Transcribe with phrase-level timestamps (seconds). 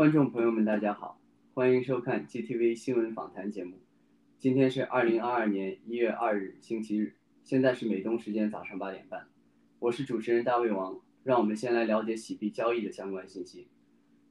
[0.00, 1.20] 观众朋友们，大家好，
[1.52, 3.76] 欢迎收看 GTV 新闻访谈节目。
[4.38, 9.28] 今天是二零二二年一月二日，星期日，现在是美东时间早上八点半。
[9.78, 13.68] 我是主持人大胃王，让我们先来了解洗币交易的相关信息。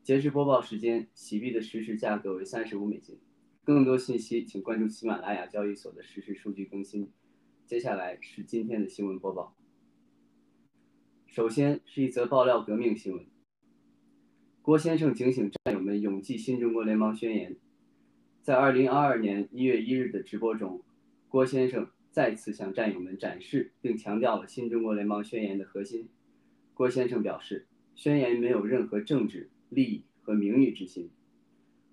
[0.01, 3.19] 截至播报时间，洗币的实时价格为三十五美金。
[3.63, 7.11] 更多信息请关注喜马拉雅交易所的实时数据更新。
[7.67, 9.55] 接下来是今天的新闻播报。
[11.27, 13.28] 首先是一则爆料革命新闻。
[14.69, 17.55] 郭先生警醒战友们永记新中国联邦宣言。
[18.43, 20.83] 在二零二二年一月一日的直播中，
[21.27, 26.07] 郭先生再次向战友们展示并强调了新中国联邦宣言的核心。
[26.75, 27.65] 郭先生表示，
[27.95, 31.09] 宣言没有任何政治利益和名誉之心。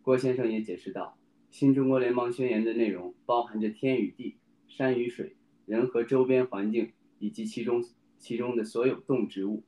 [0.03, 1.17] 郭先生也解释道，
[1.51, 4.37] 新中国联邦宣言的内容包含着天与地、
[4.69, 5.35] 山与水、
[5.65, 7.83] 人和周边环境以及其中
[8.19, 9.63] 其中的所有动植物。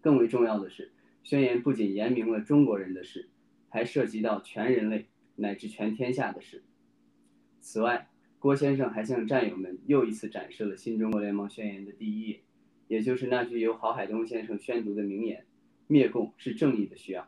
[0.00, 0.92] 更为重要的是。
[1.24, 3.30] 宣言不仅言明了中国人的事，
[3.70, 6.62] 还涉及到全人类乃至全天下的事。
[7.60, 12.42] 此外，郭先生还向战友们又一次展示了新中国联邦宣言的第一页，
[12.88, 15.46] 也就是那句由郝海东先生宣读的名言
[15.88, 17.26] ：“灭共是正义的需要。”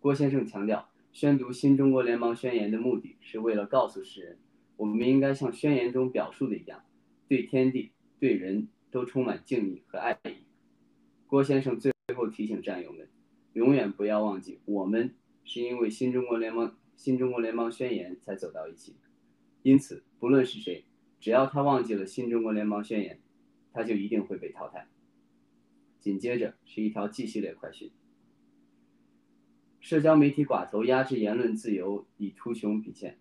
[0.00, 4.38] 郭先生强调，宣读新中国联邦宣言的目的是为了告诉世人，
[4.78, 6.82] 我们应该像宣言中表述的一样，
[7.28, 10.32] 对天地、对人都充满敬意和爱意。
[11.26, 11.91] 郭先生最。
[12.08, 13.08] 最后提醒战友们，
[13.52, 15.14] 永远不要忘记，我们
[15.44, 18.96] 是因为新中国联盟、新中国联盟宣言才走到一起。
[19.62, 20.84] 因此，不论是谁，
[21.20, 23.20] 只要他忘记了新中国联盟宣言，
[23.72, 24.88] 他就一定会被淘汰。
[26.00, 27.92] 紧接着是一条 G 系列快讯：
[29.78, 33.20] 社交媒体寡头压制言论自由已图穷匕见。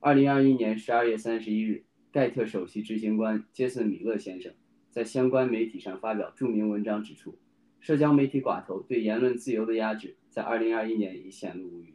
[0.00, 4.52] 二零二一年十二月三十一日，盖特首席执行官杰森·米勒先生
[4.90, 7.38] 在相关媒体上发表著名文章，指出。
[7.86, 11.94] 社交媒体寡头对言论自由的压制，在2021年已显露无余。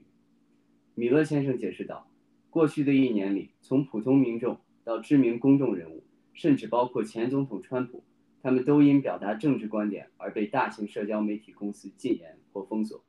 [0.96, 2.10] 米勒先生解释道
[2.50, 8.06] ：“过去的一年里，从普通民众到知名公众人物，甚至包括前总统川普，
[8.42, 13.04] 他们都因表达政治观点而被大型社交媒体公司禁言或封锁。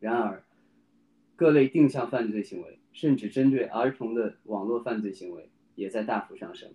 [0.00, 0.44] 然而，
[1.36, 6.72] 各类定向犯罪行为，甚至针对儿童的网络犯罪行为，也在大幅上升。”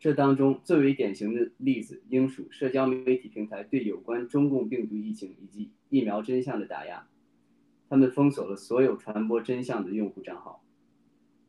[0.00, 7.06] 这当中最为典型的例子，应属社交媒体平台对有关中共病毒疫情以及疫苗真相的打压。
[7.90, 10.64] 他们封锁了所有传播真相的用户账号。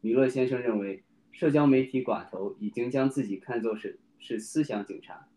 [0.02, 5.30] 米勒先生认为，社交媒体寡头已经将自己看作是是思想警察，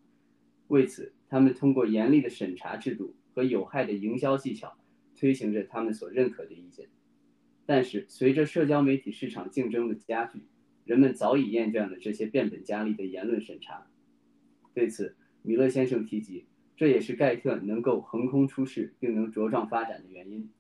[0.67, 4.77] 为此，他们通过严厉的审查制度和有害的营销技巧，
[5.15, 6.89] 推行着他们所认可的意见。
[7.65, 10.43] 但是，随着社交媒体市场竞争的加剧，
[10.85, 13.87] 人们早已厌倦了这些变本加厉的言论审查。
[14.75, 16.47] 对此，米勒先生提及，
[16.77, 20.51] 这也是盖特能够横空出世并能茁壮发展的原因。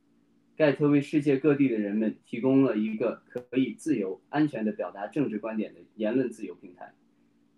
[0.56, 6.94] 盖特为世界各地的人们提供了一个可以自由、安全地表达政治观点的言论自由平台。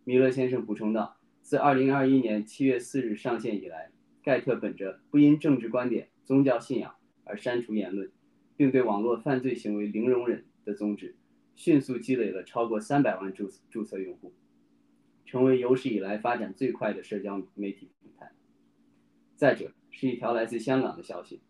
[0.05, 3.91] 米勒先生补充道：“自2021年7月4日上线以来，
[4.23, 8.11] 盖特本着不因政治观点、宗教信仰而删除言论，
[8.57, 11.17] 并对网络犯罪行为零容忍的宗旨。”
[11.56, 14.35] 迅速积累了超过三百万注注册用户，
[15.25, 18.31] 成为有史以来发展最快的社交媒体平台。
[19.37, 21.41] 再者，是一条来自香港的消息：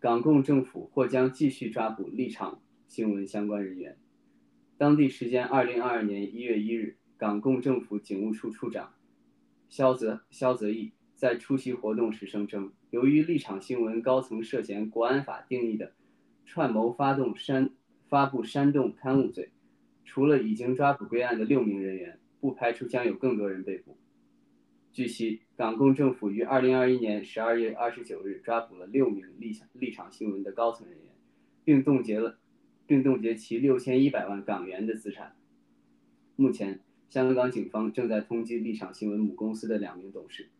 [0.00, 3.98] 港共政府或将继续抓捕立场新闻相关人员。
[4.78, 8.94] 当地时间二零二二年一月一日，港共政府警务处处长
[9.68, 15.92] 肖泽肖泽义在出席活动时声称，由于立场新闻高层涉嫌国安法定义的
[16.46, 17.70] 串谋发动煽。
[18.12, 19.52] 发布煽动刊物罪，
[20.04, 23.96] 除了已经抓捕归案的六名人员，不排除将有更多人被捕。
[24.92, 31.06] 据悉，港共政府于二零二一年十二月二十九日抓捕了六名立立场新闻的高层人员，
[31.64, 32.38] 并冻结了，
[32.86, 35.34] 并冻结其六千一百万港元的资产。
[36.36, 40.50] 目前，香港警方正在通缉立场新闻母公司的两名董事。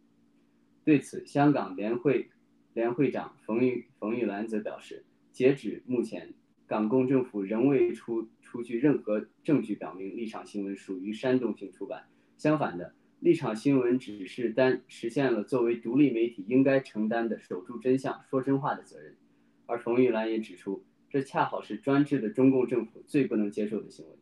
[0.87, 2.31] 对此，香港联会
[2.73, 6.33] 联会长冯玉冯玉兰则表示，截止目前。
[6.73, 12.07] 港共政府仍未出出具任何证据表明立场新闻属于煽动性出版。
[12.39, 19.19] 相反的，立场新闻只是单实现了作为独立媒体应该承担的守住真相、说真话的责任。
[19.67, 24.13] 而冯玉兰也指出，这恰好是专制的中共政府最不能接受的行为。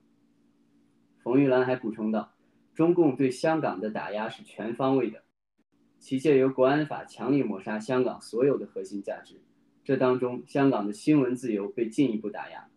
[1.22, 2.34] 冯玉兰还补充道，
[2.74, 5.22] 中共对香港的打压是全方位的，
[6.00, 9.40] 其借由国安法强力抹杀香港所有的核心价值。
[9.90, 12.68] 这当中，香港的新闻自由被进一步打压。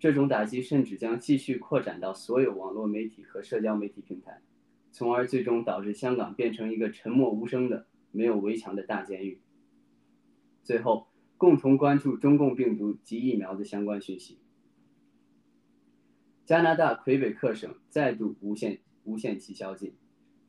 [0.00, 4.42] 这种打击甚至将继续扩展到所有网络媒体和社交媒体平台，
[4.90, 9.40] 从而最终导致香港变成一个沉默无声的、没有围墙的大监狱。
[10.64, 14.40] 最后，共同关注中共病毒及疫苗的相关讯息。
[16.44, 19.94] 加拿大魁北克省再度无限无限期宵禁。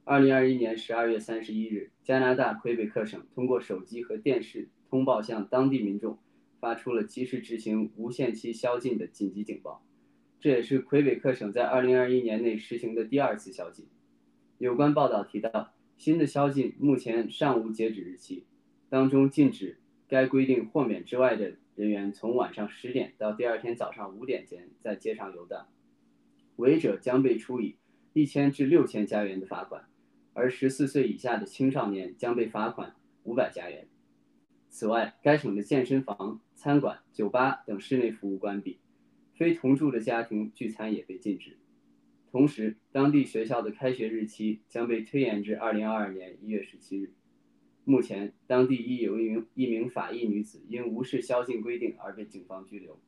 [0.06, 6.18] 二零二一年十二月三十一日，加拿大魁北克省通过手机和电视通报向当地民众
[6.60, 9.86] 发出了及时执行无限期宵禁的紧急警报。
[10.40, 13.88] 这也是魁北克省在二零二一年内实行的第二次宵禁。
[14.58, 18.46] 有关报道提到，新的宵禁目前尚无截止日期，
[18.90, 19.78] 当中禁止。
[20.08, 25.68] 该规定豁免之外的人员，从晚上十点到第二天早上五点间在街上游荡，
[26.56, 27.76] 违者将被处以
[28.14, 29.88] 一千至六千加元的罚款，
[30.34, 33.88] 而十四岁以下的青少年将被罚款五百加元。
[34.70, 38.80] 此外，该省的健身房、餐馆、酒吧等室内服务关闭，
[39.34, 41.58] 非同住的家庭聚餐也被禁止。
[42.32, 47.12] 同时，当地学校的开学日期将被推延至二零二二年一月十七日。
[47.84, 53.00] 目前，当地已有一名一名法裔女子因无视宵禁规定而被警方拘留。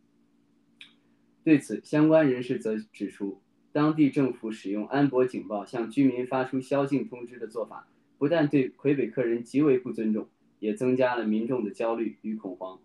[1.43, 3.39] 对此，相关人士则指出，
[3.71, 7.87] 当地政府使用安博警报向居民发出宵禁通知的做法，
[8.17, 10.27] 不但对魁北克人极为不尊重，
[10.61, 12.79] 也增加了民众的焦虑与恐慌。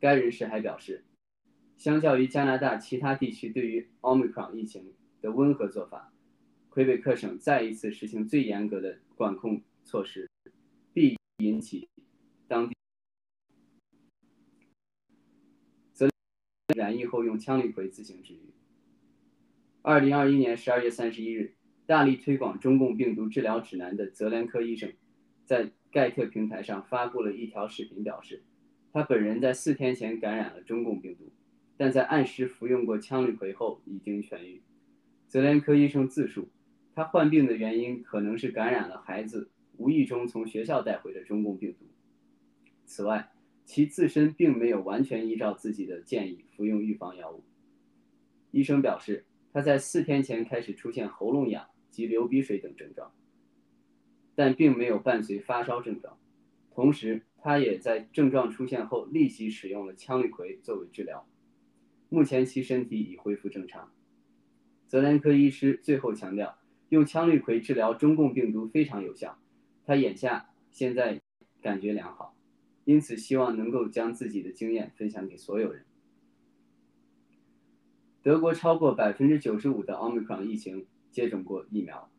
[0.00, 1.04] 该人士还表示，
[1.76, 6.12] 相较于加拿大其他地区对于奥密克戎疫情的温和做法，
[6.68, 10.28] 魁北克省再一次实行最严格的管控措施。
[10.92, 11.88] 必引起
[12.48, 12.74] 当地
[15.92, 16.08] 则
[16.76, 18.52] 染疫后用羟氯喹自行治愈。
[19.82, 21.54] 二零二一年十二月三十一日，
[21.86, 24.92] 大力推广中共病毒治疗指南的泽连科医生
[25.44, 28.42] 在盖特平台上发布了一条视频，表示
[28.92, 31.30] 他本人在四天前感染了中共病毒，
[31.76, 34.60] 但在按时服用过羟氯喹后已经痊愈。
[35.28, 36.48] 泽连科医生自述，
[36.94, 39.48] 他患病的原因可能是感染了孩子。
[39.76, 41.84] 无意中从学校带回的中共病毒。
[42.84, 43.32] 此外，
[43.64, 47.42] 其自身并没有完全依照自己的建议服用预防药物。
[48.52, 53.12] 医生表示，他在四天前开始出现喉咙痒及流鼻水等症状，
[54.34, 56.18] 但并没有伴随发烧症状。
[56.74, 61.26] 同时，他也在症状出现后立即使用了羟氯喹作为治疗。
[62.08, 63.92] 目前其身体已恢复正常。
[64.86, 69.38] 泽连科医师最后强调，用羟氯喹治疗中共病毒非常有效。
[69.84, 71.20] 他眼下现在
[71.60, 72.36] 感觉良好，
[72.84, 75.84] 因此希望能够将自己的经验分享给所有人。
[78.22, 82.10] 德国超过百分之九十五的奥密克戎疫情接种过疫苗。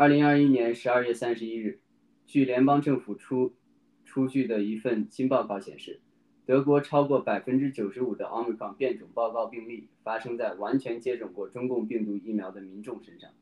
[0.00, 1.80] 二零二一年十二月三十一日，
[2.24, 3.56] 据联邦政府出
[4.04, 6.00] 出具的一份新报告显示，
[6.46, 13.32] 德国超过百分之九十五的奥密克戎变种报告病例发生在完全接种过中共病毒疫苗的民众身上。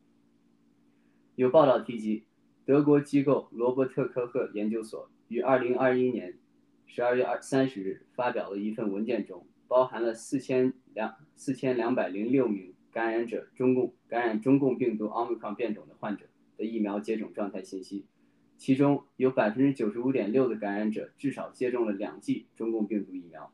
[1.35, 2.25] 有报道提及。
[2.65, 6.39] 德国机构罗伯特科赫研究所于二零二一年
[6.87, 16.25] 十二月二三十日发表了一份文件中，包含了四千两四千两百零六名感染者中共感染中共病毒奥密克戎变种的患者
[16.57, 18.07] 的疫苗接种状态信息，
[18.57, 23.53] 其中有百分之九十五点六的感染者至少接种了两剂中共病毒疫苗，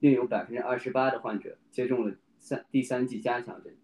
[0.00, 3.74] 另有百分之二十八的患者接种了三第三剂加强针。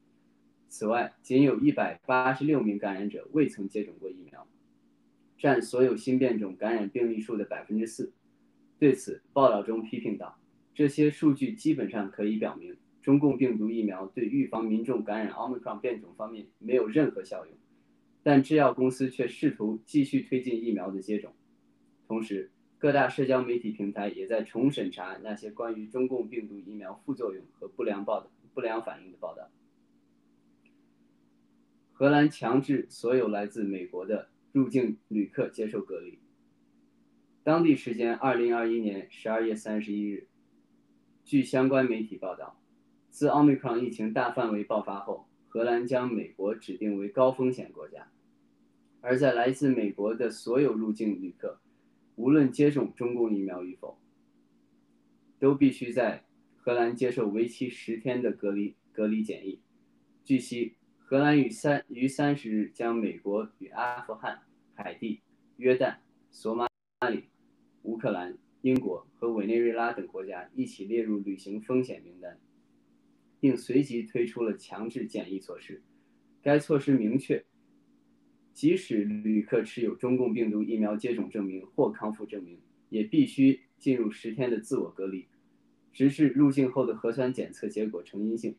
[0.69, 4.47] 此外，仅有一百八十六名感染者未曾接种过疫苗。
[5.37, 8.13] 占所有新变种感染病例数的百分之四。
[8.79, 10.39] 对此，报道中批评道
[10.75, 17.55] ：“这些数据基本上可以表明，中共病毒疫苗对预防民众感染奥密克戎变种方面没有任何效用。”
[18.23, 21.33] 但制药公司却试图继续推进疫苗的接种。
[22.07, 29.51] 同时，各大社交媒体平台也在重审查那些关于中共病毒疫苗副作用和不良报道、不良反应的报道。
[31.93, 34.31] 荷兰强制所有来自美国的。
[34.53, 36.19] 入境旅客接受隔离。
[37.45, 40.27] 当地时间二零二一年十二月三十一日，
[41.25, 42.61] 据相关媒体报道，
[43.11, 48.11] 自奥密克戎疫情大范围爆发后，荷兰将美国指定为高风险国家，
[49.03, 51.61] 而在来自美国的所有入境旅客，
[52.17, 53.99] 无论接种中共疫苗与否，
[55.39, 56.25] 都必须在
[56.57, 59.61] 荷兰接受为期十天的隔离隔离检疫。
[60.25, 60.77] 据悉。
[61.11, 64.43] 荷兰于三于三十日将美国与阿富汗、
[64.75, 65.21] 海地、
[65.57, 65.97] 约旦、
[66.31, 66.69] 索马
[67.11, 67.25] 里、
[67.83, 72.39] 乌克兰、英国和委内瑞拉等国家一起列入旅行风险名单，
[73.41, 75.83] 并随即推出了强制检疫措施。
[76.43, 77.45] 该措施明确，
[78.53, 85.27] 即使旅客持有中共病毒疫苗接种证明或康复证明，也必须进入十天的自我隔离，
[85.93, 88.55] 直至入境后的核酸检测结果呈阴性。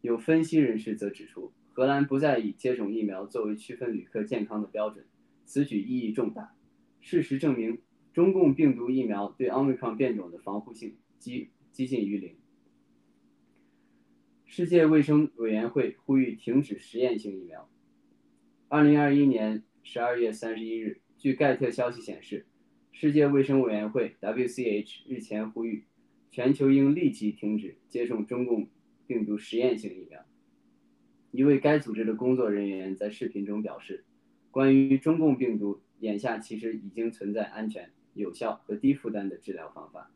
[0.00, 1.52] 有分析人士则指出。
[1.70, 5.06] 荷兰不再以接种疫苗作为区分旅客健康的标准，
[5.44, 6.56] 此举意义重大。
[7.00, 7.78] 事实证明，
[8.12, 12.34] 中共病毒疫苗对奥密克戎变种的防护性几接近于零。
[14.58, 17.70] 世界卫生委员会呼吁停止实验性疫苗。
[18.66, 22.44] 二零二一年十二月三十一日，据盖特消息显示，
[22.90, 25.84] 世界卫生委员会 （WCH） 日前呼吁
[26.32, 28.68] 全球应立即停止接种中共
[29.06, 30.26] 病毒实验性疫苗。
[31.30, 34.06] 一位该组织的工作人员在视频中表示
[34.50, 40.10] ：“关于中共病毒，眼下其实已经存在安全、有效和低负担的治疗方法，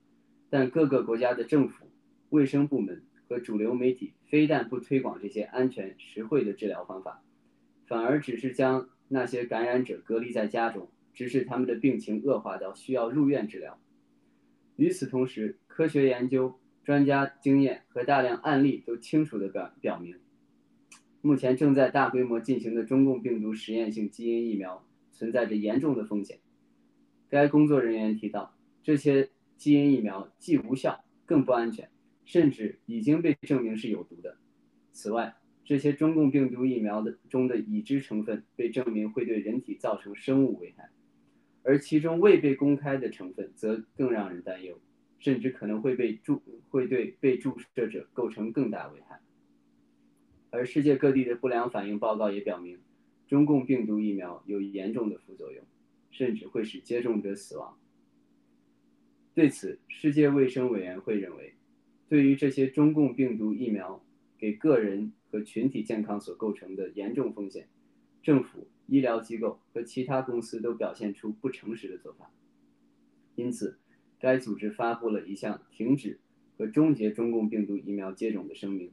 [0.51, 1.87] 但各个国家的政府、
[2.31, 7.23] 卫生部门和主流媒体非但不推广这些安全、实惠的治疗方法。”
[7.87, 13.79] 反而只是将那些感染者隔离在家中，直至他们的病情恶化到需要入院治疗。
[14.77, 20.17] 与此同时，科学研究、专家经验和大量案例都清楚地表表明，
[21.21, 26.39] 目前正在大规模进行的中共病毒实验性基因疫苗存在着严重的风险。
[27.29, 31.91] 该工作人员提到，这些基因疫苗既无效，更不安全，
[32.25, 34.37] 甚至已经被证明是有毒的。
[34.93, 40.91] 此外，这些中共病毒疫苗的中的已知成分被证明会对人体造成生物危害，
[41.63, 44.81] 而其中未被公开的成分则更让人担忧，
[45.19, 49.21] 甚至可能会被注会对被注射者构成更大危害。
[50.51, 52.79] 而世界各地的不良反应报告也表明，
[53.27, 55.65] 中共病毒疫苗有严重的副作用，
[56.11, 57.79] 甚至会使接种者死亡。
[59.33, 61.55] 对此，世界卫生委员会认为，
[62.13, 64.05] 对于这些中共病毒疫苗
[64.37, 65.13] 给个人。
[65.33, 67.67] 和群体健康所构成的严重风险，
[68.23, 72.31] 政府、医疗机构和其他公司都表现出不诚实的做法。
[73.35, 73.79] 因此，
[74.21, 76.21] 该组织发布了一项停止
[76.59, 78.93] 和终结中共病毒疫苗接种的声明，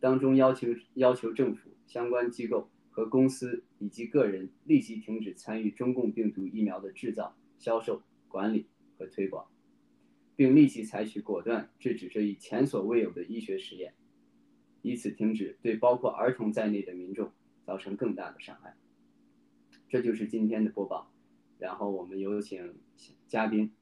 [0.00, 8.66] 当中要求要求政府相关机构和公司以及个人立即停止参与中共病毒疫苗的制造、销售、管理
[8.98, 9.46] 和推广，
[10.36, 13.94] 并立即采取果断制止这一前所未有的医学实验。
[14.82, 17.32] 以此停止对包括儿童在内的民众
[17.64, 18.76] 造成更大的伤害。
[19.88, 21.10] 这就是今天的播报，
[21.58, 22.74] 然后我们有请
[23.26, 23.72] 嘉宾。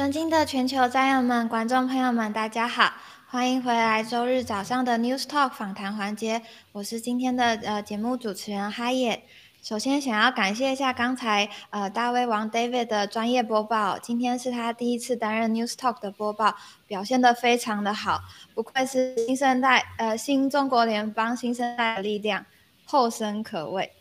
[0.00, 2.94] 尊敬的全球战友们、观众朋友们，大家好，
[3.28, 6.40] 欢迎回来周日早上的 News Talk 访谈环节。
[6.72, 9.22] 我是今天的呃节目主持人哈野。
[9.62, 18.22] 首先想要感谢一下刚才呃大胃王 David 的专业播报，今天是他第一次担任 News Talk 的播报，表现得非常的好，
[18.54, 22.46] 不愧是新生代呃新中国联邦新生代的力量，
[22.86, 23.92] 后生可畏，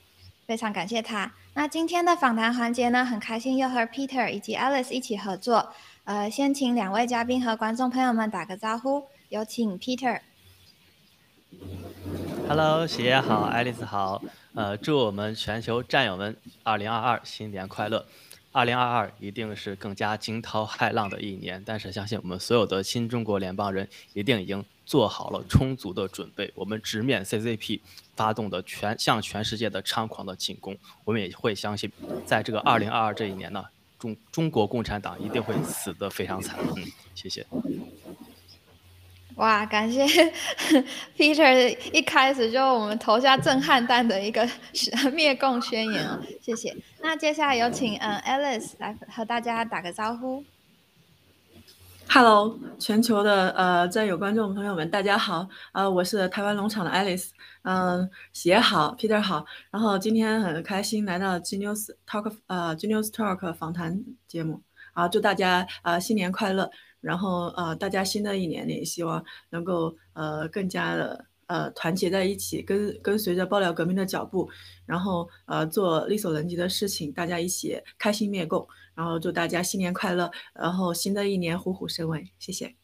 [0.47, 1.33] 非常感谢他。
[1.55, 5.73] 那今天的访谈环节呢，很开心又和 Peter 以及 Alice 一起合作。
[6.09, 10.19] 呃，先请两位嘉宾和观众朋友们打个招呼，有请 Peter。
[12.47, 14.19] Hello，喜爷好，爱丽丝好。
[14.55, 18.07] 呃，祝我们全球战友们2022新年快乐。
[18.53, 26.51] 2022一定是更加惊涛骇浪的一年，但是相信我们所有的新中国联邦人一定已经做好了充足的准备。
[26.55, 27.81] 我们直面 CCP
[28.15, 30.75] 发动的全向全世界的猖狂的进攻，
[31.05, 31.91] 我们也会相信，
[32.25, 33.63] 在这个2022这一年呢。
[33.99, 37.45] 中中国共产党一定会死得非常惨，嗯，谢谢。
[39.35, 40.05] 哇，感谢
[41.17, 44.47] Peter 一开始就我们投下震撼弹的一个
[45.13, 46.75] 灭共宣言哦，谢谢。
[47.01, 50.43] 那接下来有请嗯 Alice 来和大家打个招呼。
[52.11, 57.29] Hello，全球的呃战友观众朋友们，大家好，呃，我是台湾农场的 Alice，
[57.61, 64.63] 嗯，鞋好，Peter 好，然后今天很开心来到 Genius Talk，呃，Genius Talk 访谈节目，
[64.93, 71.28] 啊，祝大家啊新年快乐，然后呃大家新的一年里希望能够呃更加的。
[71.49, 74.47] 呃，团结在一起，跟跟随着爆料革命的脚步，
[74.85, 82.75] 然后呃做力所能及的事情，大家一起开心灭共，然后祝大家新年快乐，然后新的一年虎虎生威，谢谢。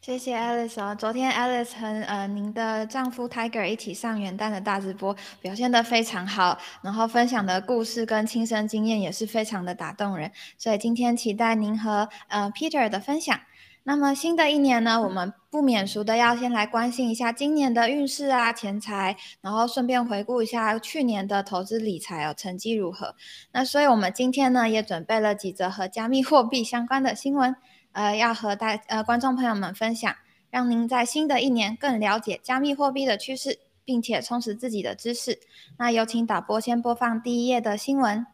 [0.00, 13.40] 谢谢 Alice，啊昨天 Alice 和呃您的丈夫 Tiger 一起上元旦的大直播，表现得非常好，然后分享的故事跟亲身经验也是非常的打动人，所以今天期待您和呃 Peter 的分享。
[13.86, 23.14] 那么新的一年呢，我们不免俗的要先来关心一下今年的运势啊、钱财，然后顺便回顾一下去年的投资理财哦，成绩如何？
[23.52, 27.54] 那所以我们今天呢也准备了几则和加密货币相关的新闻。
[27.92, 30.12] 呃，要和大呃观众朋友们分享，
[30.50, 35.38] 让您在新的一年更了解加密货币的趋势，并且充实自己的知识。
[35.78, 38.26] 那有请导播先播放第一页的新闻。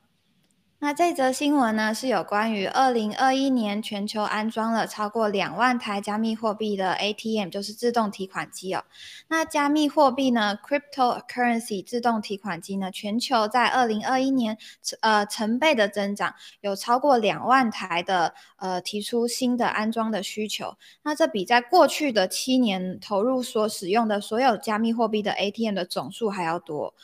[0.82, 8.84] 那这则新闻呢，是有关于二零二一年全球安装了超过两万台加密货币的 ATM，就是自动提款机哦。
[9.28, 14.56] 那加密货币呢，cryptocurrency 自动提款机呢，全球在二零二一年
[15.02, 20.78] 呃成倍的增长，有超过两万台的呃提出新的安装的需求。
[21.02, 26.94] 那这比在过去的七年投入所使用的所有加密货币的 ATM 的总数还要多。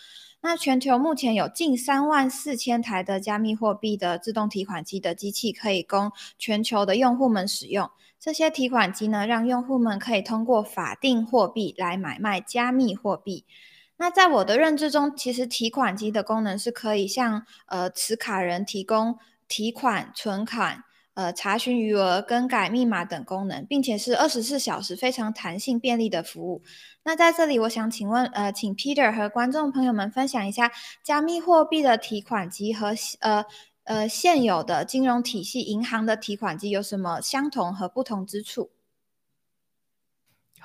[0.46, 7.90] 那全球目前有近三万四千台的加密货币的自动提款机的机器可以供全球的用户们使用。
[8.20, 13.44] 这些提款机呢，让用户们可以通过法定货币来买卖加密货币。
[13.96, 20.84] 那在我的认知中，其实提款机的功能是可以向呃持卡人提供提款、存款。
[21.16, 26.62] 呃，查询余额、更改密码等功能，并且是二十四小时非常弹性便利的服务。
[27.04, 30.70] 那在这里，我想请问，呃，请 Peter 和观众朋友们分享一下
[31.02, 33.46] 加密货币的提款机和呃
[33.84, 38.68] 呃现有的金融体系银行的提款机有什么相同和不同之处？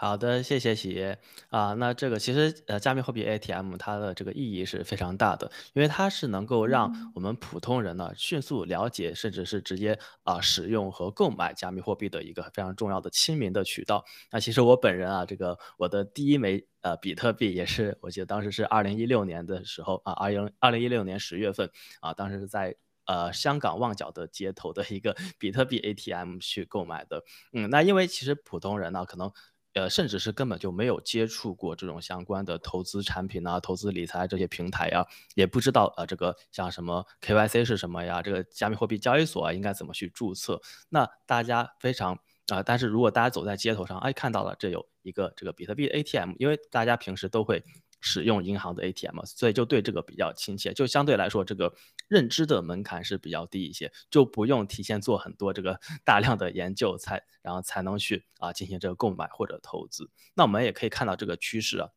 [0.01, 1.15] 好的，谢谢喜爷
[1.49, 1.75] 啊。
[1.75, 14.03] 那这个其实呃，加密货币 ATM 它的这个意义是非常大的，因为它是能够让我们普通人呢迅速了解，甚至是直接啊使用和购买加密货币的一个非常重要的亲民的渠道。
[14.31, 27.23] 那其实我本人啊，这个我的第一枚呃比特币也是，我记得当时是二零一六年的时候啊，二零二零一六年十月份啊，当时是在呃香港旺角的街头的一个比特币 ATM 去购买的。
[27.53, 29.31] 嗯，那因为其实普通人呢可能。
[29.73, 35.05] 呃，甚至是根本就没有接触过这种相关的投资产品啊、投资理财这些平台呀，
[35.35, 40.61] 也不知道啊这个像什么 KYC 是什么呀，这个加密货币交易所啊应该怎么去注册。
[40.89, 47.63] 那大家非常啊，但是如果大家走在街头上，哎，看到了这有一个这个比特币 ATM，因为大家平时都会。
[48.01, 51.73] 使用银行的 ATM，所以就对这个比较亲切，就相对来说这个
[52.07, 60.09] 认知的门槛是比较低一些，就不用提前做很多这个 大量的研究才，然后才能去啊进行这个购买或者投资。
[60.33, 61.89] 那我们也可以看到这个趋势啊。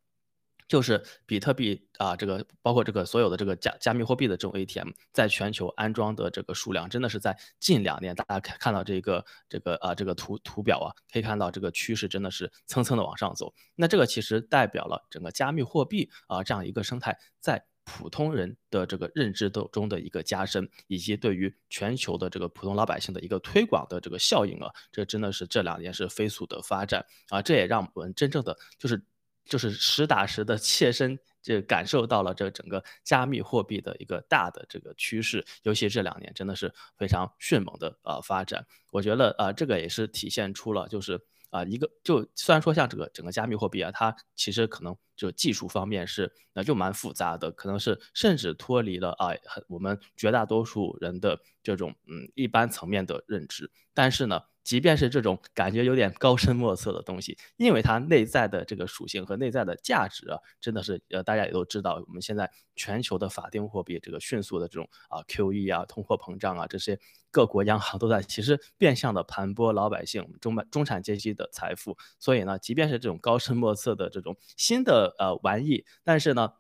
[0.75, 13.55] 就是比特币啊，这个包括这个所有的这个加加密货币的这种 ATM，在全球安装的这个数量，真的是在近两年，大家看看到这个这个啊这个图图表啊，可以看到这个趋势真的是蹭蹭的往上走。
[13.77, 29.01] 那这个其实代表了整个加密货币啊这样一个生态，在普通人的这个认知的中的一个加深，以及对于全球的这个普通老百姓的一个推广的这个效应啊，这真的是这两年是飞速的发展啊，这也让我们真正的就是。
[29.45, 38.67] 就是实打实的切身就感受到了这整个加密货币的一个大的这个趋势，尤其这两年真的是非常迅猛的呃发展。
[38.91, 49.29] 我觉得啊，这个也是体现出了就是啊一个就虽然说像这个整个加密货币啊，它其实可能就技术方面是那就蛮复杂的，可能是甚至脱离了啊
[49.69, 54.43] 我们绝大多数人的这种嗯一般层面的认知，但是呢。
[54.65, 66.99] 即便是这种感觉有点高深莫测的东西，因为它内在的这个属性和内在的价值啊，真的是呃大家也都知道，我们现在全球的法定货币这个迅速的这种啊 QE 啊通货膨胀啊这些
[67.31, 76.55] 各国央行都在其实变相的盘剥老百姓中中产阶级的财富，所以呢，即便是这种高深莫测的这种新的呃玩意，但是呢。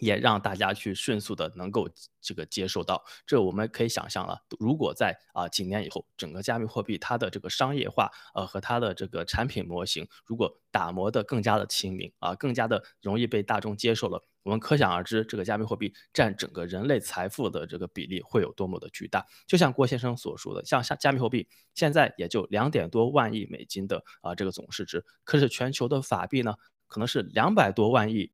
[0.00, 1.88] 也让大家去迅速的能够
[2.20, 4.42] 这个接受到，这我们可以想象了。
[4.58, 19.26] 如果在啊几年以后，整个加密货币它的这个商业化，呃和它的这个产品模型，如果打磨的更加的亲民啊，更加的容易被大众接受了，我们可想而知，这个加密货币占整个人类财富的这个比例会有多么的巨大。
[19.46, 26.54] 就像郭先生所说的，像像加密货币现在也就两点多万亿美金的啊这个总市值，可是全球的法币呢，
[26.86, 28.32] 可能是两百多万亿。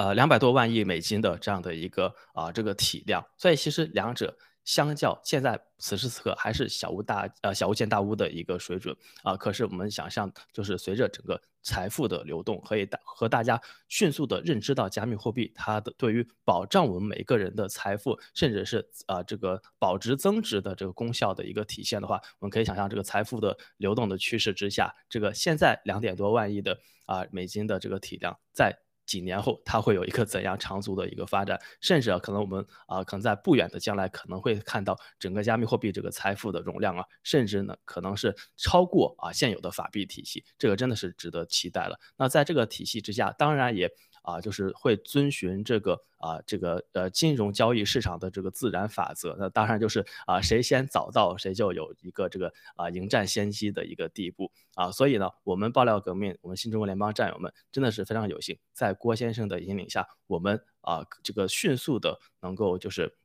[0.00, 4.34] 呃，两百多万亿美金的这样的一个啊这个体量，所以其实两者
[4.64, 9.36] 相较，现在此时此刻还是小巫大呃小巫见大巫的一个水准啊。
[9.36, 28.74] 可是我们想象，就是随着整个财富的流动，可以大和大家迅速的认知到加密货币它的对于保障我们每个人的财富，甚至是啊这个保值增值的这个功效的一个体现的话，我们可以想象这个财富的流动的趋势之下，这个现在两点多万亿的啊美金的这个体量在。
[29.10, 31.60] 几年后，它会有一个怎样长足的一个发展？
[31.80, 40.44] 甚至啊，可能我们啊，可能在不远的将来，可能会看到整个加密货币这个财富的容量啊，甚至呢，可能是超过啊现有的法币体系。
[40.56, 41.98] 这个真的是值得期待了。
[42.16, 43.90] 那在这个体系之下，当然也。
[44.30, 49.36] 啊，就是会遵循这个啊这个呃金融交易市场的这个自然法则。
[49.38, 54.90] 那当然就是啊谁先早到谁就有一个这个啊迎战先机的一个地步啊。
[54.90, 63.19] 所以呢，我们爆料革命，我们新中国联邦战友们真的是非常有幸，在郭先生的引领下，我们啊这个迅速的能够就是。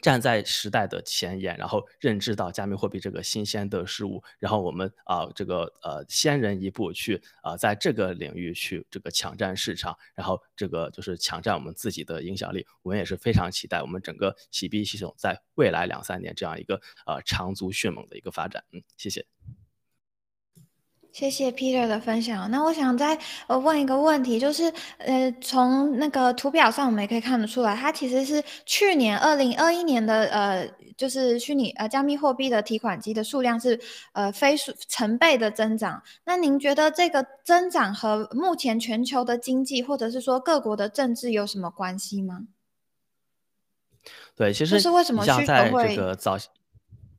[0.00, 12.66] 站在时代的前沿，然后认知到加密货币这个新鲜的事物，然后我们啊这个呃先人一步去啊在这个领域去这个抢占市场，然后这个就是抢占我们自己的影响力。
[12.82, 18.64] 我们也是非常期待我们整个洗币系统在未来两三年这样一个呃长足迅猛的一个发展。
[18.72, 19.26] 嗯，谢谢。
[21.16, 22.50] 谢谢 Peter 的分享。
[22.50, 33.80] 那我想再呃问一个问题，就是呃从那个图表上我们也可以看得出来，它其实是去年二零二一年的呃就是虚拟呃加密货币的提款机的数量是
[34.12, 36.02] 呃飞速成倍的增长。
[36.26, 42.42] 那您觉得这个增长和目前全球的经济或者是说各国的政治有什么关系吗？
[44.36, 45.96] 对，其实是为什么需求会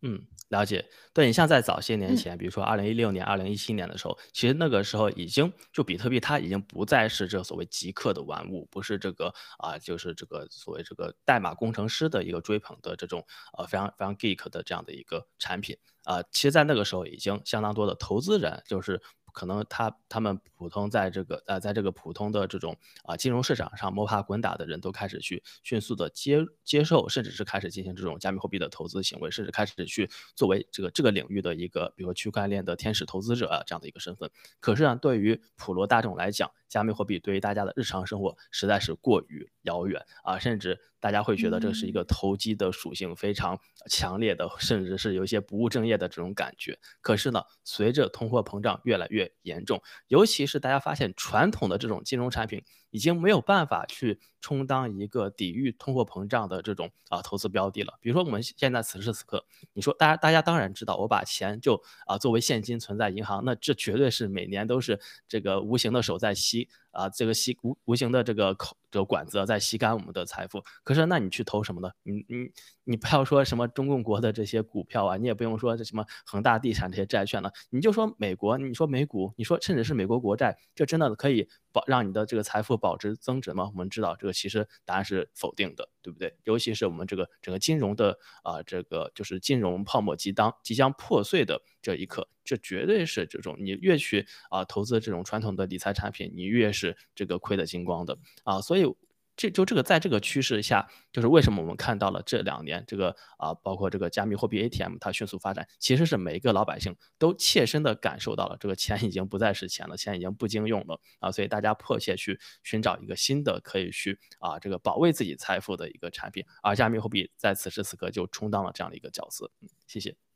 [0.04, 0.22] 嗯。
[0.50, 13.26] 了解，对你像在早些年前，比如说二零一六年、二零一七年的时候，其实那个时候已经就比特币它已经不再是这所谓极客的玩物，不是这个啊，就是这个所谓这个代码工程师的一个追捧的这种
[13.58, 16.24] 呃非常非常 geek 的这样的一个产品啊。
[16.32, 19.02] 其实，在那个时候已经相当多的投资人就是。
[19.38, 34.32] 可能他他们普通在这个呃，在这个普通的这种啊金融市场上摸爬滚打的人都开始去迅速的接接受，甚至是开始进行这种加密货币的投资行为，甚至开始去作为这个这个领域的一个，比如说区块链的天使投资者啊这样的一个身份。
[34.60, 46.78] 可是呢，对于普罗大众来讲，加密货币对于大家的日常生活实在是过于遥远啊，甚至大家会觉得这是一个投机的属性非常强烈的，甚至是有一些不务正业的这种感觉。
[47.02, 52.64] 可是呢，随着通货膨胀越来越严重，尤其是大家发现传统的这种金融产品。
[52.92, 57.94] 已经没有办法去充当一个抵御通货膨胀的这种啊投资标的了。
[58.02, 70.64] 比如说我们现在此时此刻，你说大家大家当然知道，我把钱就啊作为现金存在银行，那这绝对是每年都是这个无形的手在吸啊这个吸无无形的这个口这个管子在吸干我们的财富。
[70.84, 71.90] 可是那你去投什么呢？
[72.04, 72.52] 你你
[72.84, 81.84] 你不要说什么中共国的这些股票啊，你也不用说这什么恒大地产这些债券了，你就说美国，你说美股，你说甚至是美国国债，这真的可以保。
[81.88, 83.70] 让你的这个财富保值增值吗？
[83.72, 86.36] 我们知道这个其实答案是否定的，对不对？
[86.44, 98.96] 尤其是我们这个整个金融的啊，这个就是金融泡沫即当即将破碎的这一刻，这绝对是这种你越去啊投资这种传统的理财产品，你越是这个亏得精光的啊，所以。
[99.40, 119.52] 这就这个在这个趋势下，就是为什么我们看到了这两年这个啊，包括这个加密货币 ATM 它迅速发展，其实是每一个老百姓都切身的感受到了，这个钱已经不再是钱了，钱已经不经用了啊，所以大家迫切去寻找一个新的可以去啊这个保卫自己财富的一个产品，而加密货币在此时此刻就充当了这样的一个角色。
[119.62, 120.27] 嗯，谢谢。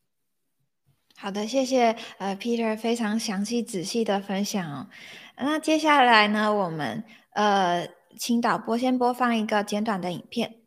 [1.22, 4.90] 好的，谢谢呃 Peter 非常详细仔细的分享哦。
[5.38, 7.04] 那接下来呢，我们
[7.34, 7.88] 呃。
[8.18, 10.58] 请导播先播放一个简短的影片。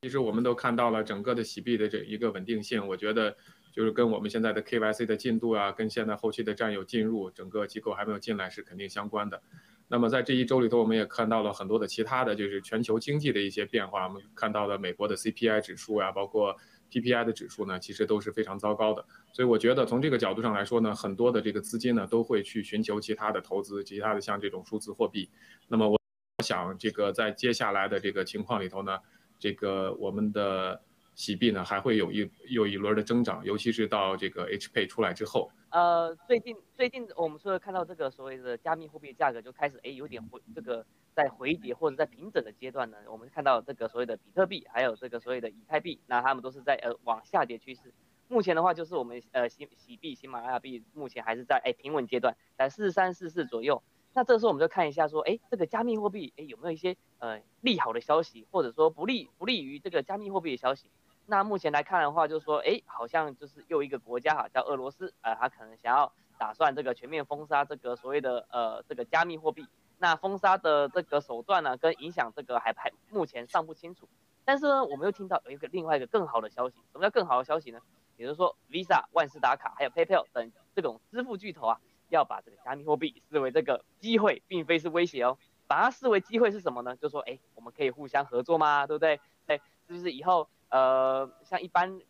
[0.00, 3.36] 其实我们都看到了整个的洗币的这一个稳定性，我觉得
[3.70, 9.42] 就是跟我们现在的 KYC 的进度啊，跟现在后期的战友进入，整个机构还没有进来是肯定相关的。
[9.88, 16.56] 那么在这一周里头，我们也看到了很多的其他的就是全球经济的一些变化，我们看到了美国的 CPI 指数呀，包括。
[16.90, 25.30] PPI 的指数呢，其实都是非常糟糕的，所以我觉得从这个角度上来说呢，很多的这个资金呢都会去寻求其他的投资，其他的像这种数字货币。
[25.68, 25.98] 那么我
[26.44, 28.98] 想，这个在接下来的这个情况里头呢，
[29.38, 30.82] 这个我们的
[31.20, 35.50] 洗币呢还会有一又一轮的增长，尤其是到这个 H Pay 出来之后。
[35.68, 40.86] 呃，最近最近我们说看到这个所谓的加密货币价格就开始哎有点回这个。
[41.12, 47.92] 在回跌或者在平整的阶段呢，我们看到这个所谓的比特币，还有这个所谓的以太币，那他们都是在呃往下跌趋势。
[48.28, 53.82] 目前的话，就是我们呃喜喜币、喜马拉雅币目前还是在哎平稳阶段，在四三四四左右。
[54.14, 60.90] 那这时候我们就看一下说，哎，这个加密货币哎有没有一些呃利好的消息，或者说不利不利于这个加密货币的消息？
[61.30, 69.64] 那目前来看的话，就是说，哎，好像就是又一个国家哈，叫俄罗斯，呃，他可能想要打算这个全面封杀这个所谓的呃这个加密货币。
[69.98, 74.08] 那封杀的这个手段呢，跟影响这个还还目前尚不清楚。
[74.44, 76.74] 但是呢，我们又听到有一个另外一个更好的消息。
[76.90, 77.78] 什么叫更好的消息呢？
[78.16, 85.38] 比如说 Visa、万事达卡还有 PayPal 等这种支付巨头啊，要把这个加密货币视为这个机会，并非是威胁哦。
[85.68, 86.96] 把它视为机会是什么呢？
[86.96, 88.84] 就说哎，我们可以互相合作嘛？
[88.88, 89.20] 对不对？
[89.46, 92.00] 哎，是不是以后呃，像一般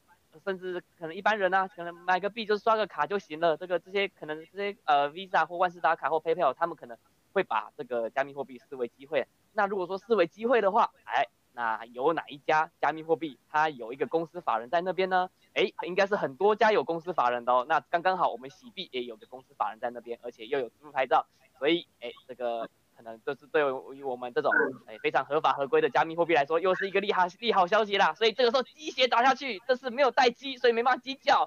[0.44, 3.56] 甚至可能一般人呢，可能买个币就刷个卡就行了。
[3.56, 6.96] 这个这些可能这些呃 Visa 或万事达卡或 PayPal 他们可能。
[7.32, 9.24] 会把这个加密货币视为机会。
[9.52, 15.30] 那如果说视为机会的话，哎，那有哪一家加密货币它有一个公司法人在那边呢？
[15.54, 17.64] 哎，应该是很多家有公司法人的哦。
[17.68, 21.24] 那刚刚好我们洗币也有个公司法人在那边，而且又有支付牌照，
[21.56, 22.68] 所以哎，这个
[23.00, 23.62] 可能这是对
[23.96, 24.52] 于我们这种
[24.86, 28.12] 哎非常合法合规的加密货币来说，又是一个利好利好消息啦。
[28.12, 31.46] 所以这个时候鸡血打下去，这是没有待机，所以没办法鸡叫。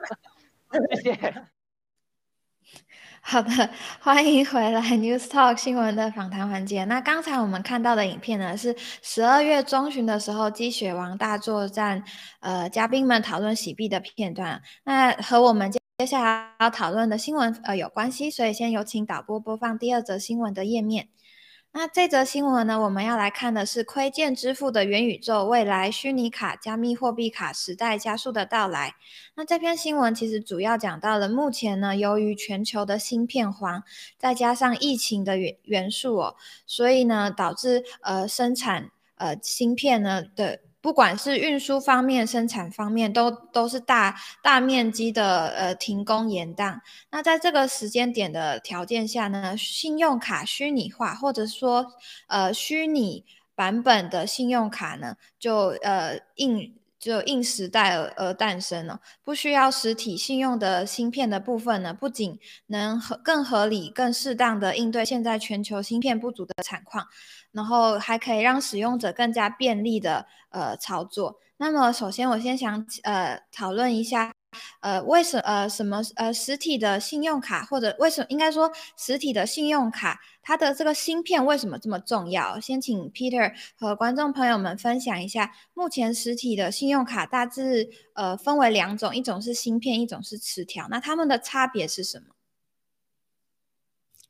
[1.04, 1.46] 谢谢。
[3.22, 3.70] 好的，
[4.02, 6.86] 欢迎回来 News Talk 新闻的访谈环节。
[6.86, 12.04] 那刚才我们看到的影片呢，是十二月中旬的时候鸡血王大作战，
[12.40, 14.60] 呃，嘉宾们讨论洗币的片段。
[14.86, 21.10] 那和我们接下来要讨论的新闻呃有关系，所以先有请导播播放第二则新闻的页面。
[21.76, 28.94] 那这则新闻呢，我们要来看的是窥见支付的元宇宙未来虚拟卡加密货币卡时代加速的到来。
[29.34, 33.84] 那这篇新闻其实主要讲到了目前呢，由于全球的芯片荒，
[34.20, 36.36] 再加上疫情的元元素哦，
[36.68, 40.60] 所以呢导致呃生产呃芯片呢的。
[40.84, 46.82] 不管是运输方面、生产方面，都都是大大面积的呃停工延宕。
[47.10, 51.94] 那在这个时间点的条件下呢，信用卡虚拟化，或者说
[52.28, 53.24] 呃虚拟
[53.56, 59.00] 版本的信用卡呢，就呃应就应时代而而诞生了。
[59.24, 67.08] 不需要实体信用的芯片的部分呢，不仅能合更合理、更适当的应对现在全球芯片不足的产况。
[67.54, 71.40] 然后还可以让使用者更加便利的呃操作。
[71.56, 74.34] 那么首先我先想呃讨论一下
[74.82, 82.60] 呃为什呃什么呃实体的信用卡或者为什么应该说实体的信用卡它的这个芯片为什么这么重要？
[82.60, 92.33] 先请 Peter 和观众朋友们分享一下，目前实体的信用卡大致呃分为两种，一种是芯片，一种是磁条，那它们的差别是什么？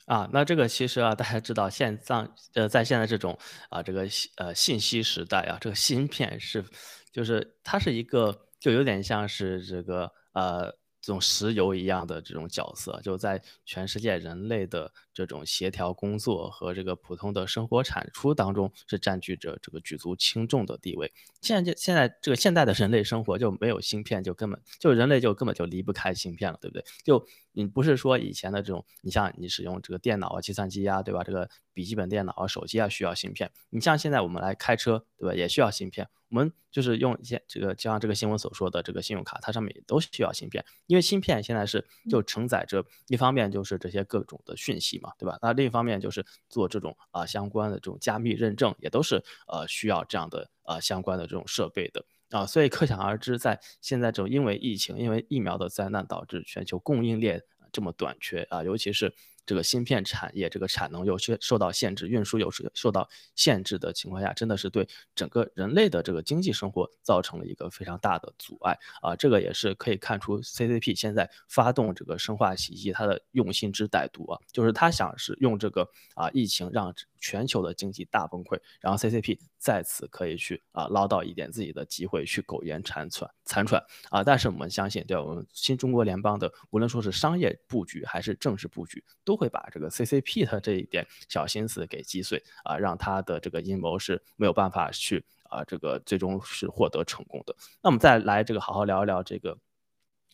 [0.05, 3.37] 啊，那这个其实啊，大家知道，现在呃，在现在这种
[3.69, 6.63] 啊，这个呃信息时代啊，这个芯片是，
[7.11, 10.77] 就是它是一个，就有点像是这个呃。
[11.05, 21.11] 这种石油一样的这种角色，就在全世界人类的这种协调工作和这个普通的生活产出当中，是占据着这个举足轻重的地位。
[21.41, 26.85] 现在就现在这个现代的人类生活就没有芯片，就根本就人类就根本就离不开芯片了，对不对？
[27.03, 31.23] 就你不是说以前的这种，你像你使用这个电脑啊、计算机啊，对吧？
[31.23, 33.51] 这个笔记本电脑啊、手机啊需要芯片。
[33.69, 35.33] 你像现在我们来开车，对吧？
[35.35, 36.07] 也需要芯片。
[36.29, 45.37] 我们就是用一些这个，就像这个新闻所说的这个信用卡，它上面也都需要芯片，因为芯片现在是就承载着一方面就是这些各种的讯息嘛，对吧？
[45.43, 57.41] 那另一方面就是做这种啊相关的这种加密认证，也都是呃需要这样的呃相关的这种设备的啊，所以可想而知，在现在这种因为疫情、因为疫苗的灾难导致全球供应链
[57.71, 59.13] 这么短缺啊，尤其是。
[59.45, 69.17] 这个芯片产业，这个产能又受受到限制，运输又是受到限制的情况下，真的是对整个人类的这个经济生活造成了一个非常大的阻碍啊！
[69.17, 84.21] 这个也是可以看出 CCP 现在发动这个生化袭击，它的用心之歹毒啊，就是他想是用这个啊疫情让全球的经济大崩溃，然后 CCP 在此可以去啊捞到一点自己的机会去苟延残喘残喘啊！
[84.21, 89.01] 但是我们相信，对我们新中国联邦的无论说是商业布局还是政治布局。
[89.23, 97.55] 都会把这个 CCP 的这一点小心思给击碎啊，让他的这个阴谋是没有办法去啊，这个最终是获得成功的。
[97.81, 99.57] 那我们再来这个好好聊一聊这个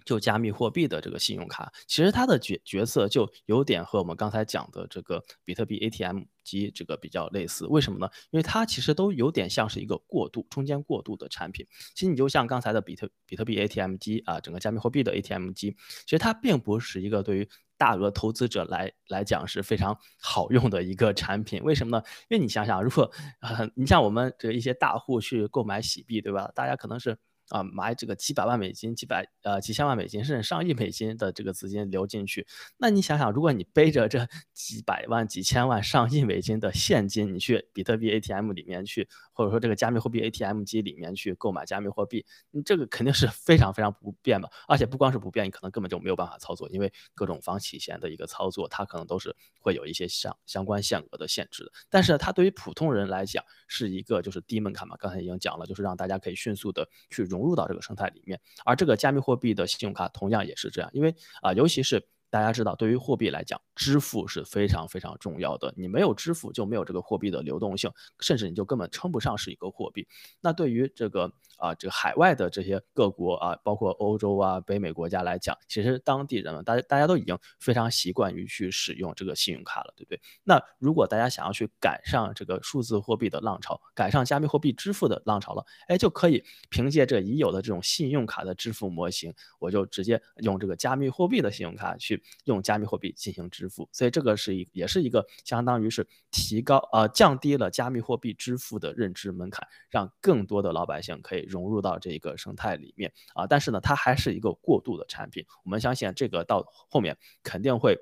[0.10, 7.68] 就加密货币的这个信用卡，其实它的角角色就有点和我们刚才讲的这个比特币 ATM 机这个比较类似。
[7.68, 8.10] 为什么呢？
[8.32, 11.64] 因为它其实都有点像是一个过渡中间过渡的产品。
[11.94, 22.04] 其实你就像刚才的比特比特币 ATM 机啊，整个加密货币的 ATM 机，其实它并不是一个对于大额投资者来来讲是非常好用的一个产品，为什么呢？
[22.30, 26.52] 因为你想想，如果呃，你像我们这一些大户去购买洗币，对吧？
[26.56, 27.16] 大家可能是。
[27.50, 32.46] 啊，买这个几百万美金、几百呃几千万美金，甚至上亿美金的这个资金流进去，
[32.78, 44.48] 那你想想，如果你背着这 几百万、几千万、上亿美金的现金，你去比特币 ATM 里面去，或者说这个加密货币 ATM 机里面去购买加密货币，你这个肯定是非常非常不便的？
[44.68, 51.72] 而且不光是不便，你可能根本就没有办法操作，因为各种房企险的一个操作，它可能都是会有一些相相关限额的限制的。
[51.90, 57.39] 但是它对于普通人来讲，是一个就是低门槛嘛，刚才已经讲了，就是让大家可以迅速的去融。
[57.40, 65.74] 融入到这个生态里面，而这个加密货币的信用卡同样也是这样，因为啊，尤其是大家知道，对于货币来讲，支付是非常非常重要的。
[65.78, 70.06] 你没有支付，就没有这个货币的流动性，甚至你就根本称不上是一个货币。
[70.42, 80.20] 那对于这个啊这个海外的这些各国啊，包括欧洲啊、北美国家来讲，其实当地人们大家大家都已经非常习惯于去使用这个信用卡了，对不对？
[80.44, 93.90] 那如果大家想要去赶上这个数字货币的浪潮，赶上加密货币支付的浪潮了，哎，就可以凭借着已有的这种信用卡的支付模型，我就直接用这个加密货币的信用卡去用加密货币进行支付。
[93.92, 103.48] 所以这个是一也是一个相当于是提高呃降低了加密货币支付的认知门槛，让更多的老百姓可以融入到这个生态里面啊。
[103.48, 107.98] 但是呢，它还是一个过渡的产品，我们相信这个到后面肯定会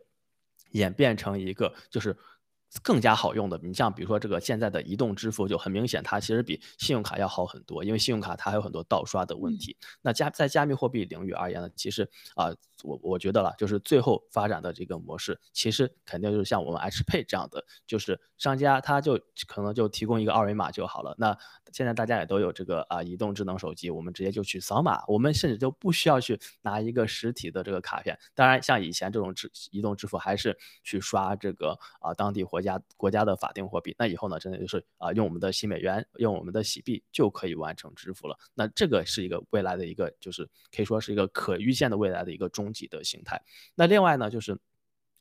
[0.71, 2.17] 演变成一个就是。
[2.83, 9.77] 更加好用的，你像比如说这个现在的移动支付就很明显，它其实比信用卡要好很多，因为信用卡它还有很多盗刷的问题。
[10.01, 12.03] 那加在加密货币领域而言呢，其实
[12.35, 21.15] 啊，我我觉得了，就是最后发展的这个模式，其实肯定就是像我们 H Pay 这样的，就是商家他就可能就提供一个二维码就好了。
[21.17, 21.35] 那
[21.71, 28.17] 现在大家也都有这个啊移动智能手机，我们直接就去扫码，我们甚至就不需要去拿一个实体的这个卡片。
[28.33, 33.95] 当然，像以前这种支移动支付还是去刷这个啊当地国家国家的法定货币。
[33.97, 38.37] 那以后呢，真的就是啊用我们的新美元，用我们的喜币就可以完成支付了。
[38.53, 43.41] 那这个是一个未来的一个，就是可以说是一个可预见的未来的一个终极的形态。
[43.75, 44.57] 那另外呢，就是。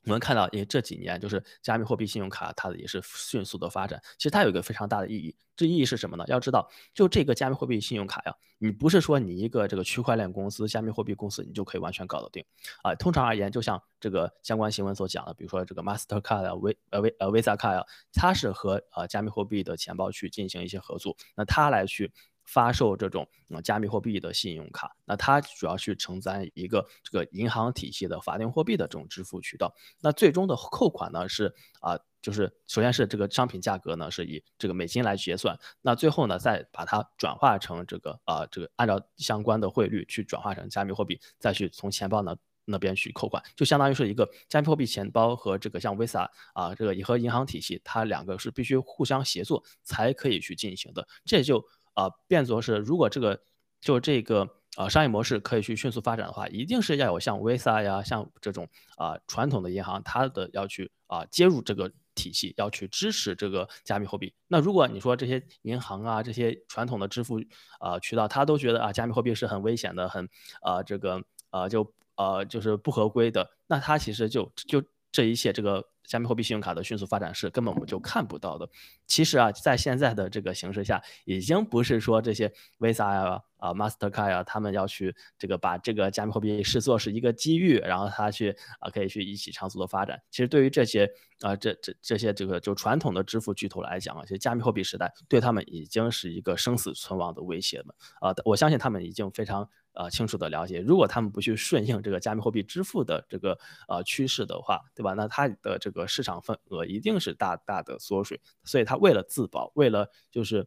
[0.07, 4.01] 我们看到，因为这几年就是加密货币信用卡，它的也是迅速的发展。
[4.17, 6.25] 其实它有一个非常大的意义，这意义是什么呢？
[6.29, 12.45] 要知道，就这个加密货币信用卡呀，你不是说你一个这个区块链公司、加密货币公司，你就可以完全搞得定
[12.85, 12.95] 啊。
[12.95, 22.13] 通常而言，就像这个相关新闻所讲的，比如说这个 Mastercard 啊、V 呃 V 呃 Visa 卡呀，它是和呃加密货币的钱包去进行一些合作，那它来去。
[22.47, 29.75] 发售这种呃加密货币的信用卡，那它主要去承担一个这个银行体系的法定货币的这种支付渠道。
[30.01, 51.65] 那最终的扣款呢是啊，就是首先是这个商品价格呢是以这个美金来结算，那最后呢再把它转化成这个啊这个按照相关的汇率去转化成加密货币，再去从钱包呢那边去扣款，就相当于是一个加密货币钱包和这个像 Visa 啊这个和银行体系，它两个是必须互相协作才可以去进行的，这就。
[51.97, 53.41] 啊，变作是，如果这个
[53.81, 58.69] 就这个呃商业模式可以去迅速发展的话，一定是要有像 Visa 呀，像这种
[58.99, 64.35] 啊传统的银行，它的要去啊接入这个体系，要去支持这个加密货币。
[64.47, 67.41] 那如果你说这些银行啊，这些传统的支付
[67.81, 70.29] 啊渠道，他都觉得啊加密货币是很危险的，很
[70.61, 75.83] 啊这个呃就呃就是不合规的，那它其实就就这一切这个。
[76.07, 78.69] 加密货币信用卡的迅速发展是根本我们就看不到的。
[79.07, 90.21] 其实啊，在现在的这个形势下，已经不是说这些 Visa 呀、啊 Mastercard 呀，他们要去这个把这个加密货币视作是一个机遇，然后他去啊可以去一起长足的发展。
[90.31, 97.95] 其实对于这些啊这这这些这个就传统的支付巨头来讲啊，其实加密货币时代对他们已经是一个生死存亡的威胁了。
[98.21, 99.69] 啊，我相信他们已经非常。
[99.97, 105.15] 呃，清楚的了解，如果他们不去顺应这个加密货币支付的这个呃趋势的话，对吧？
[105.15, 110.67] 那它的这个市场份额一定是大大的缩水，所以它为了自保，为了就是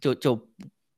[0.00, 0.48] 就就。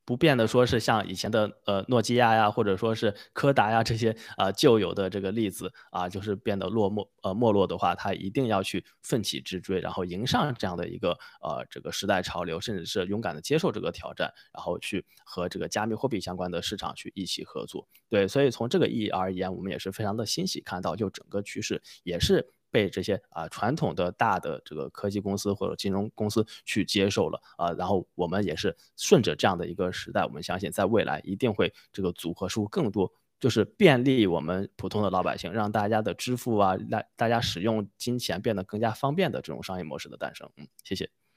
[0.09, 11.11] 不变的说是像以前的呃诺基亚呀，或者说是柯达呀这些啊旧有的这个例子啊，就是变得落寞呃没落的话，它一定要去奋起直追，然后迎上这样的一个
[11.43, 17.87] 呃这个时代潮流，甚至是勇敢的接受这个挑战，然后去和这个加密货币相关的市场去一起合作。
[18.09, 22.49] 对，所以从这个意义而言，我们也是非常的欣喜看到，就整个趋势也是。
[22.71, 40.51] 被这些啊传统的大的这个科技公司或者金融公司去接受了啊，然后我们也是顺着这样的一个时代，我们相信在未来一定会这个组合出更多，就是便利我们普通的老百姓，让大家的支付啊，让大家使用金钱变得更加方便的这种商业模式的诞生。
[40.57, 41.28] 嗯，谢谢。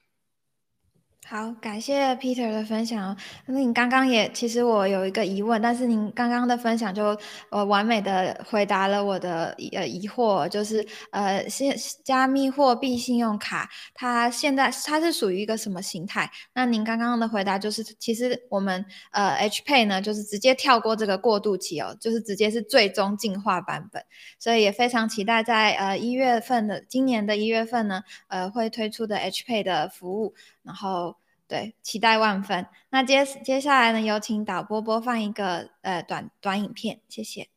[1.28, 3.16] 好，感谢 Peter 的分享。
[3.46, 7.18] 那您刚刚也，其实我有一个疑问，但是您刚刚的分享就
[7.50, 16.30] 呃完美的回答了我的呃疑惑，就是呃现加密货币信用卡它现在它是属于一个什么形态？
[16.54, 24.04] 那您刚刚的回答就是，其实我们呃 H Pay 呢，就是直接跳过这个过渡期哦，就是直接是最终进化版本，
[24.38, 31.11] 所以也非常期待在呃一月份的今年的一月份呢，呃会推出的 H Pay 的服务，然后。
[31.52, 32.66] 对，期待万分。
[32.92, 37.50] 那接接下来呢，有请导播播放一个呃短短影片，谢谢。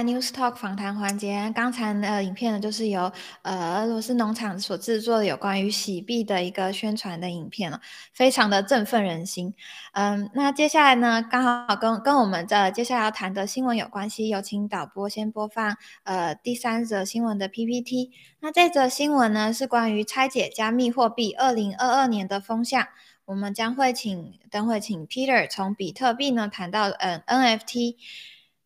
[0.00, 1.52] 来 News Talk 访谈环节。
[1.54, 7.82] 刚才的影片呢，就是由呃俄罗斯农场所制作的有关于洗币的一个宣传的影片了，
[8.14, 9.52] 非常的振奋人心。
[9.92, 18.10] 嗯，那接下来呢，刚好跟跟我们的接下来要谈的新闻有关系，有请导播先播放呃第三则新闻的 PPT。
[18.40, 22.88] 那这则新闻呢，是关于拆解加密货币二零二二年的风向。
[23.26, 27.96] 我们将会请等会请 Peter 从比特币呢谈到嗯 NFT。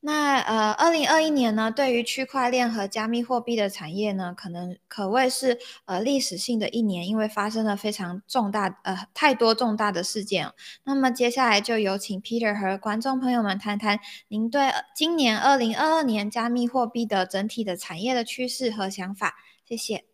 [0.07, 10.53] 那呃，二零二一年呢，对于区块链和加密货币的产业呢，可能可谓是呃历史性的一年，因为发生了非常重大呃太多重大的事件。
[10.85, 13.99] 那么接下来就有请 Peter 和观众朋友们谈谈
[14.29, 19.37] 您对今年二零二二年加密货币的整体的产业的趋势和想法。
[19.67, 20.14] 谢谢。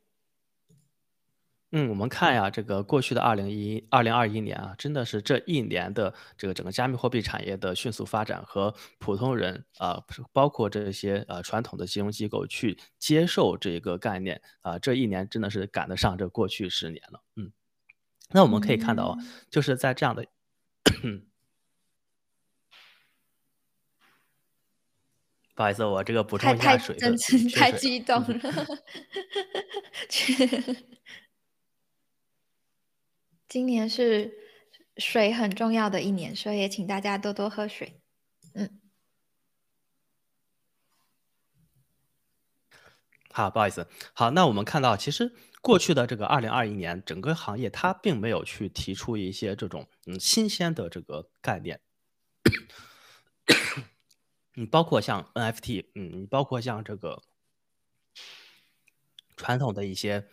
[1.73, 10.03] 嗯，我们看呀，这个过去的二零一二零二一年啊，真的是这一年的这个整个加密货币产业的迅速发展和普通人啊，
[10.33, 17.23] 包括这些呃传统的金融机构去接受这个概念啊，这一年真的是赶得上这过去十年了。
[17.37, 17.53] 嗯，
[18.31, 19.17] 那我们可以看到啊，
[19.49, 20.27] 就是在这样的，
[25.55, 27.15] 不好意思，我这个补充一下水的，
[27.55, 28.27] 太激动了。
[33.51, 34.33] 今年是
[34.97, 38.01] 水很重要的一年，所以也请大家多多喝水。
[38.55, 38.81] 嗯，
[43.33, 43.89] 好，不好意思。
[44.13, 51.81] 好，那我们看到，其实过去的这个二零二一年，整个行业它并没有去提出一些这种嗯新鲜的这个概念。
[54.55, 57.25] 你包括像 NFT，嗯，你包括像这个
[59.37, 60.29] 传统的一些。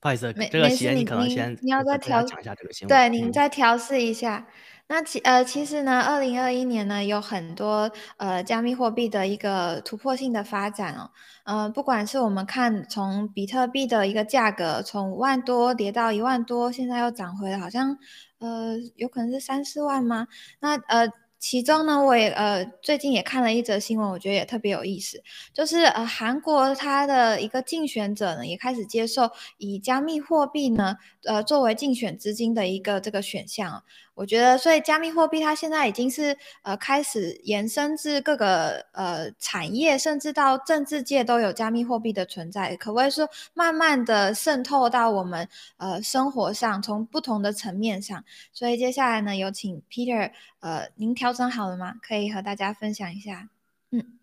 [0.00, 2.88] 不好意思，这个鞋你可能先你要再调讲一下这个新闻。
[2.88, 4.46] 对，您再调试一下。
[4.86, 11.10] 那其呃，其实呢，二零二一年呢，有很多呃加密货币的一个突破性的发展哦。
[11.44, 17.96] 呃，不管是我们看从比特币的一个价格从五万多跌到一万多，现在又涨回了，好像
[18.38, 20.26] 呃有可能是三四万吗？
[20.60, 21.12] 那呃。
[21.40, 25.22] 其中呢，我也呃最近也看了一则新闻，我觉得也特别有意思，
[25.54, 33.82] 就是呃韩国它的一个竞选者呢，也开始接受以加密货币呢，呃作为竞选资金的一个这个选项。
[34.20, 45.48] 我觉得，所以加密货币它现在已经是呃开始延伸至各个呃产业，甚至到政治界都有加密货币的存在，可谓说慢慢的渗透到我们
[45.78, 48.22] 呃生活上，从不同的层面上。
[48.52, 51.94] 所以接下来呢，有请 Peter，呃，您调整好了吗？
[52.02, 53.48] 可以和大家分享一下。
[53.90, 54.19] 嗯。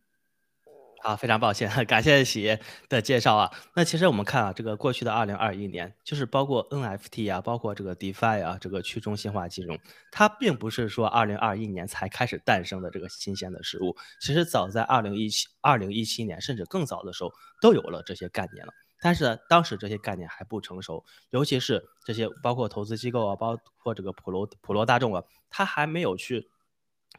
[1.04, 3.52] 好，非常抱歉， 感谢喜爷的介绍啊。
[3.76, 9.80] 那其实我们看啊，这个过去的二零二一年，就是包括 NFT 啊，包括这个 DeFi 啊，这个去中心化金融，
[10.12, 13.96] 它并不是说二零二一年才开始诞生的这个新鲜的事物。
[14.20, 17.32] 其实早在二零一七、二零一七年，甚至更早的时候，
[17.62, 18.74] 都有了这些概念了。
[19.00, 26.50] 但是呢，当时这些概念还不成熟，尤其是这些包括投资机构啊，包括这个普罗普罗大众啊，他还没有去。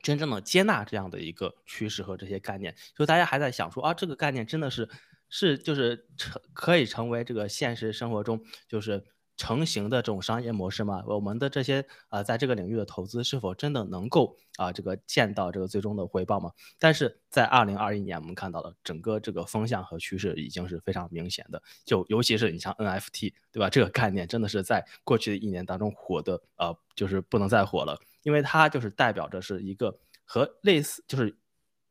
[0.03, 4.89] 真正的接纳这样的一个趋势和这些概念，就大家还在想说啊，这个概念真的是
[5.29, 9.05] 是就是成可以成为这个现实生活中就是
[9.39, 11.03] 成型的这种商业模式吗？
[11.07, 16.51] 我们的这些啊，在这个领域的投资是否真的能够啊这个见到这个最终的回报吗？
[16.79, 23.71] 但是在二零二一年，我们看到了整个这个风向和趋势已经是非常明显的，就尤其是你像 NFT，对吧？
[23.71, 27.99] 这个概念真的是在过去的一年当中火的呃，就是不能再火了。
[28.25, 31.39] 因为它就是代表着是一个和类似，就是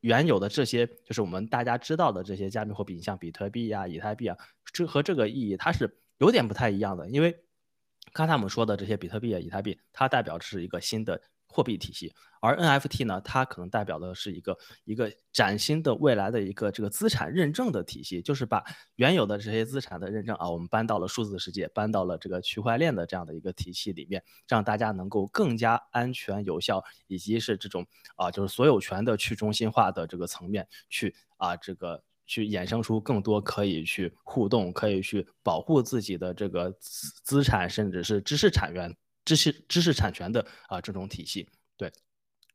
[0.00, 4.36] 原有的这些，就是我们大家知道的这些加密货币，像比特币啊、以太币啊，
[4.70, 7.08] 这和这个意义它是有点不太一样的。
[7.08, 7.44] 因为
[8.12, 11.20] 刚才我们说的这些比特币啊、以太币，它代表的是一个新的。
[11.50, 12.12] 货币体系，
[12.42, 18.62] 而 NFT 呢，它可能代表的是一个一个崭新的未来的一个这个资产认证的体系，就是把
[18.96, 38.94] 原有的这些资产的认证啊，我们搬到了数字世界，搬到了这个区块链的这样的一个体系里面，让大家能够更加安全有效，以及是这种啊，就是所有权的去中心化的这个层面去啊，这个去衍生出更多可以去互动，可以去保护自己的这个资资产，甚至是知识产权。
[39.24, 41.92] 知识知识产权的啊这种体系，对，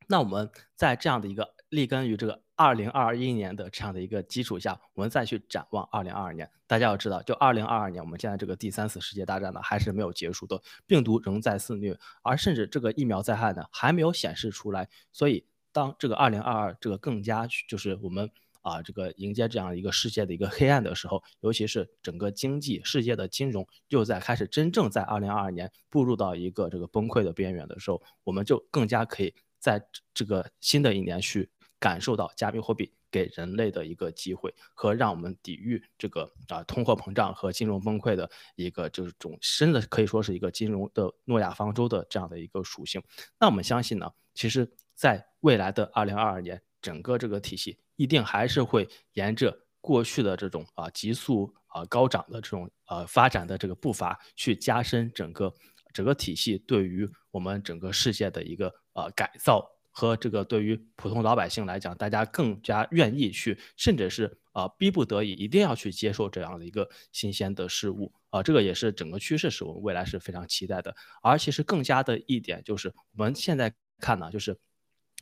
[0.07, 6.49] 那我们在这样的一个立根于这个二零二一年的这样的一个基础下，我们再去展望二零二二年。
[6.65, 14.89] 大家要知道，就二零二二年，我们现在这个第三次世界大战呢还是没有结束的，病毒仍在肆虐，而甚至这个疫苗灾害呢还没有显示出来。
[15.11, 18.32] 所以，当这个二零二二这个更加就是我们。
[18.64, 43.03] 啊，这个迎接这样一个世界的一个黑暗的时候，尤其是整个经济世界的金融又在开始真正在二零二二年步入到一个这个崩溃的边缘的时候，我们就更加可以在这个新的一年去感受到加密货币给人类的一个机会和让我们抵御这个啊通货膨胀和金融崩溃的一个这种真的可以说是一个金融的诺亚方舟的这样的一个属性。
[43.39, 55.51] 那我们相信呢，其实在未来的二零二二年，整个这个体系一定还是会沿着过去的这种啊急速啊高涨的这种呃发展的这个步伐去加深整个
[55.91, 59.67] 整个体系对于我们整个世界的一个呃改造。
[59.95, 70.95] 和这个对于普通老百姓来讲，大家更加愿意去，甚至是啊逼不得已一定要去接受这样的一个新鲜的事物啊，这个也是整个趋势，是我们未来是非常期待的。
[71.21, 74.57] 而其实更加的一点就是，我们现在看呢，就是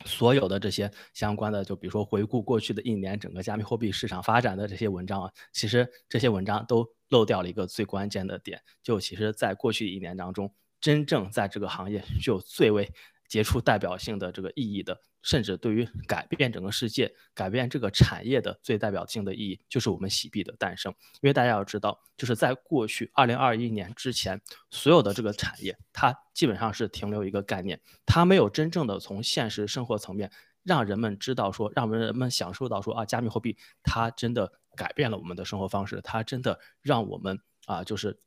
[0.04, 12.92] 所有的这些相关的，就比如说回顾过去的一年整个加密货币市场发展的这些文章啊，其实这些文章都漏掉了一个最关键的点，就其实在过去一年当中，真正在这个行业就最为。
[13.32, 20.94] 杰出代表性的这个意义的，甚至对于改变整个世界、改变这个产业的最代表性的意义，就是我们洗币的诞生。
[21.22, 24.38] 因为大家要知道，就是在过去二零二一年之前，
[24.70, 30.30] 所有的这个产业，它基本上是停留一个概念，它没有真正的从现实生活层面
[30.62, 38.18] 让人们知道说，让人们享受到说啊，加密货币它真的改变了我们的生活方式，它真的让我们啊，就是。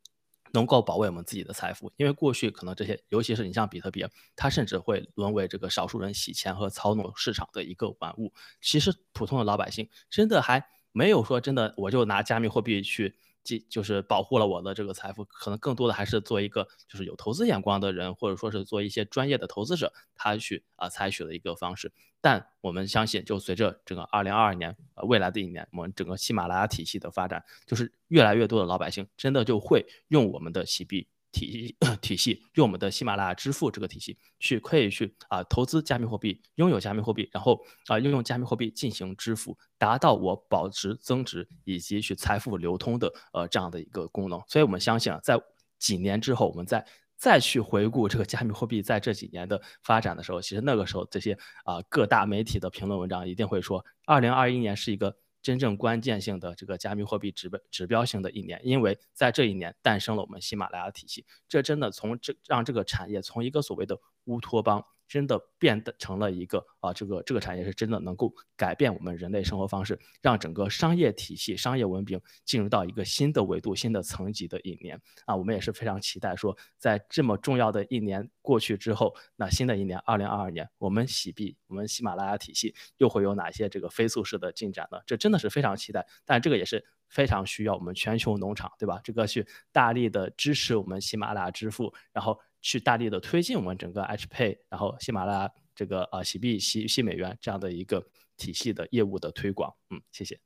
[0.56, 8.34] 能够保卫我们自己的财富，因为过去可能这些，尤其是你像比特币，它甚至会沦为这个少数人洗钱和操纵市场的一个玩物。
[8.62, 13.16] 其实普通的老百姓真的还没有说真的，我就拿加密货币去。
[13.46, 21.94] 即就是保护了我的这个财富，可能更多的还是做一个就是有投资眼光的人，或者说是做一些专业的投资者，他去啊采取的一个方式。
[22.20, 31.08] 但我们相信，就随着整个二零二二年呃未来的一年，我们整个喜马拉雅体系的发展，就是越来越多的老百姓真的就会用我们的喜币。
[31.36, 44.42] 体 体系用我们的喜马拉雅支付这个体系去可以去啊投资加密货币，拥有加密货币，然后啊运用加密货币进行支付，达到我保值增值以及去财富流通的呃这样的一个功能。
[44.48, 45.38] 所以我们相信啊，在
[45.78, 46.86] 几年之后，我们再
[47.18, 55.16] 再去回顾这个加密货币在这几年的发展的时候，其实那个时候这些啊各大媒体的评论文章一定会说，二零二一年是一个。
[55.46, 64.84] 真正关键性的这个加密货币指标指标性的一年，因为在这一年诞生了我们喜马拉雅体系，这真的从这让这个产业从一个所谓的乌托邦。
[65.08, 85.00] 真的变得成了一个啊，这个这个产业是真的能够改变我们人类生活方式，让整个商业体系、商业文明进入到一个新的维度、新的层级的一年啊，我们也是非常期待说，在这么重要的一年过去之后，那新的一年二零二二年，我们喜币、我们喜马拉雅体系又会有哪些这个飞速式的进展呢？
[85.06, 89.00] 这真的是非常期待，但这个也是非常需要我们全球农场，对吧？
[89.04, 92.40] 这个去大力的支持我们喜马拉雅支付，然后。
[92.66, 98.04] 去大力的推进我们整个 H Pay，然后喜马拉雅这个呃喜币洗洗美元这样的一个
[98.38, 100.40] 体系的业务的推广，嗯，谢谢。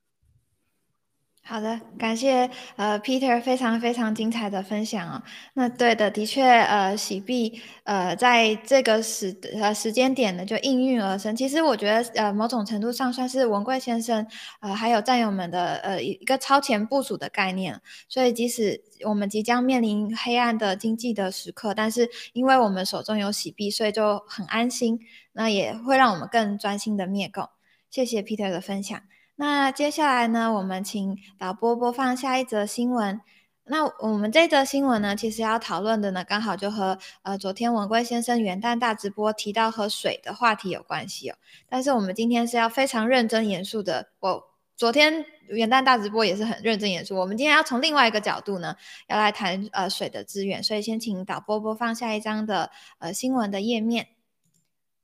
[1.41, 5.23] 好的，感谢呃 Peter 非常非常精彩的分享哦。
[5.55, 11.35] 那对的，的确呃洗币呃在这个时呃时间点呢就应运而生。
[11.35, 14.27] 其实我觉得呃某种程度上算是文贵先生
[14.59, 17.81] 呃还有战友们的呃一个超前部署的概念。
[18.07, 24.99] 所以即使我们即将面临黑暗的经济的时刻，但是因为我们手中有洗币，所以就很安心。
[25.33, 27.49] 那也会让我们更专心的灭共。
[27.89, 29.01] 谢谢 Peter 的分享。
[29.41, 33.21] 那接下来呢，我们请导播播放下一则新闻。
[33.63, 41.37] 那我们这则新闻呢，其实要讨论的呢，刚好就和呃昨天文贵先生元旦大直播提到和水的话题有关系哦。
[41.69, 44.09] 但是我们今天是要非常认真严肃的。
[44.19, 44.43] 我
[44.75, 47.15] 昨天元旦大直播也是很认真严肃。
[47.15, 48.75] 我们今天要从另外一个角度呢，
[49.07, 50.61] 要来谈呃水的资源。
[50.61, 54.07] 所以先请导播播放下一张的呃新闻的页面。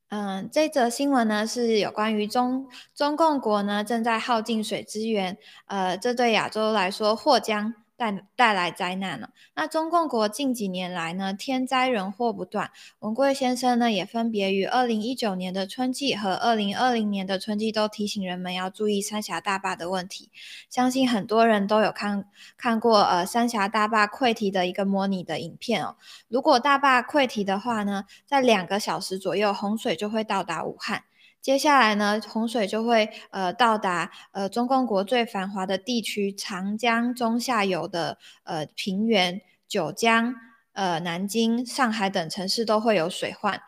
[0.09, 5.37] 嗯，这则新闻呢是有关于中中共国呢正在耗尽水资源，
[5.67, 7.84] 呃，这对亚洲来说或将。
[7.97, 9.29] 带带来灾难了。
[9.55, 12.71] 那中共国近几年来呢，天灾人祸不断。
[12.99, 20.29] 文贵先生呢，也分别于二零一九年的春季和二零二零年的春季，都提醒人们要注意三峡大坝的问题。
[20.69, 22.25] 相信很多人都有看
[22.57, 25.95] 看过呃三峡大坝溃堤的一个模拟的影片哦。
[26.27, 31.03] 如果大坝溃堤的话呢，在两个小时左右，洪水就会到达武汉。
[31.45, 40.33] 接下来呢，洪水就会呃到达呃中共国最繁华的地区长江中下游的呃平原，九江、
[40.73, 43.61] 呃南京、上海等城市都会有水患，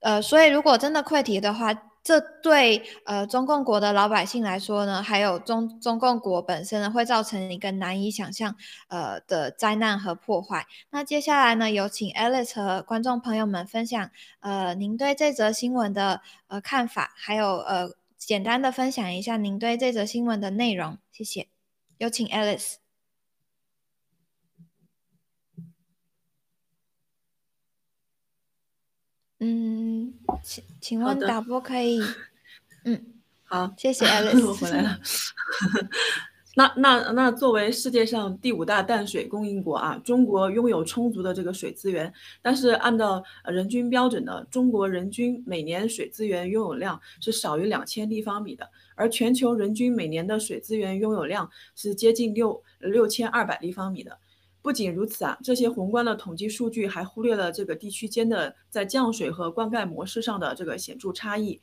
[0.00, 1.89] 呃，所以如果真的溃堤的话。
[2.02, 8.56] 这对呃中共国的老百姓来说呢，还有中中共国本身呢，会造成一个难以想象
[8.88, 10.66] 呃的灾难和破坏。
[10.90, 21.48] 那接下来呢，有请 Alice 和观众朋友们分享呃您对这则新闻的呃看法，还有呃简单的分享一下您对这则新闻的内容，谢谢。
[21.98, 22.79] 有请 Alice。
[29.40, 30.12] 嗯，
[30.42, 32.00] 请请问导播可以？
[32.84, 33.02] 嗯，
[33.44, 34.98] 好，谢谢 Alice，我回来了。
[36.56, 42.12] 那那那作为世界上第五大淡水供应国啊，中国拥有充足的这个水资源，
[42.42, 54.18] 但是按照人均标准呢，中国人均每年水资源拥有量是少于两千立方米的，而全球人均每年的水资源拥有量是接近六六千二百立方米的。
[54.62, 61.60] 不仅如此啊，这些宏观的统计数据还忽略了这个地区间的在降水和灌溉模式上的这个显著差异。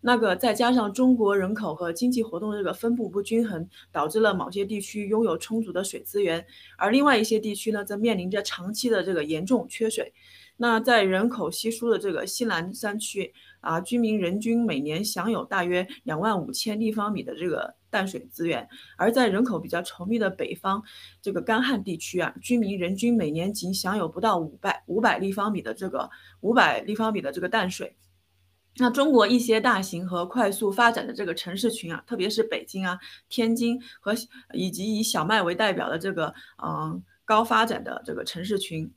[0.00, 6.46] 那个再加上中国人口和经济活动这个分布不均衡，导致了某些地区拥有充足的水资源，
[6.76, 10.12] 而另外一些地区呢，则面临着长期的这个严重缺水。
[10.56, 18.66] 那在人口稀疏的这个西南山区啊，居民人均每年享有大约两万五千立方米的这个淡水资源；
[18.96, 20.82] 而在人口比较稠密的北方
[21.22, 26.10] 这个干旱地区啊，居民人均每年仅享有不到五百五百立方米的这个
[26.40, 27.96] 五百立方米的这个淡水。
[28.80, 32.96] 那中国一些大型和快速发展的这个城市群啊，特别是北京啊、
[33.28, 34.14] 天津和
[34.52, 36.32] 以及以小麦为代表的这个
[36.62, 38.88] 嗯高发展的这个城市群，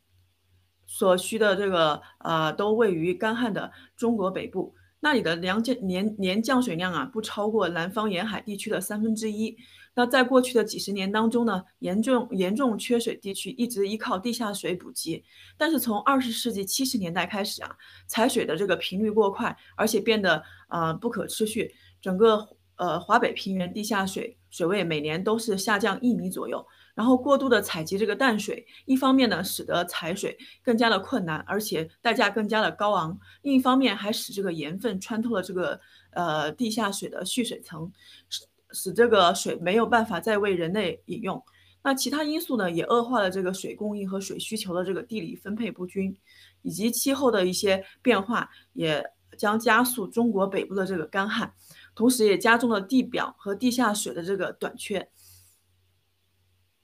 [0.85, 9.57] 所需的这个呃都位于干旱的中国北部，那里的量降年年降水量啊不超过南方沿海地区的三分之一。
[9.93, 15.21] 那在过去的几十年当中呢，严重严重缺水地区一直依靠地下水补给，
[15.57, 17.75] 但是从二十世纪七十年代开始啊，
[18.07, 22.47] 采水的这个频率过快，而且变得呃不可持续，整个
[22.77, 26.65] 呃华北平原地下水水位每年都是下降一米左右，
[26.95, 35.79] 然后过度的采集这个淡水，一方面呢使得采水更加的困难，而且代价更加的高昂，另一方面还使这个盐分穿透了这个
[36.11, 37.91] 呃地下水的蓄水层。
[38.29, 41.43] 使使这个水没有办法再为人类饮用，
[41.83, 46.15] 那其他因素呢，也恶化了这个水供应和水需求的这个地理分配不均，
[46.61, 49.03] 以及气候的一些变化，也
[49.37, 51.53] 将加速中国北部的这个干旱，
[51.95, 55.09] 同时也加重了地表和地下水的这个短缺。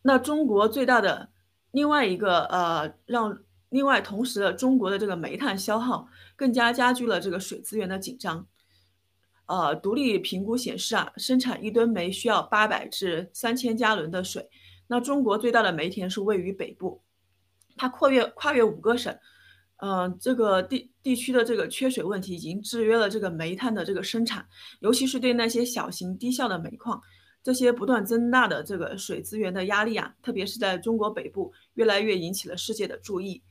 [0.08, 1.30] 那中国最大的
[1.72, 3.38] 另外一个呃，让
[3.68, 8.48] 另外同时的中国的这个煤炭消耗更加加剧了这个水资源的紧张。
[9.48, 14.50] 呃，独立评估显示啊，生产一吨煤需要八百至三千加仑的水。
[14.88, 17.04] 那中国最大的煤田是位于北部，
[17.76, 19.14] 它跨越跨越五个省，
[19.78, 24.48] 嗯，这个地地区的这个缺水问题已经制约了这个煤炭的这个生产，
[24.80, 27.02] 尤其是对那些小型低效的煤矿，
[27.44, 33.42] 这些不断增大的这个水资源的压力啊，特别是在中国北部，越来越引起了世界的注意。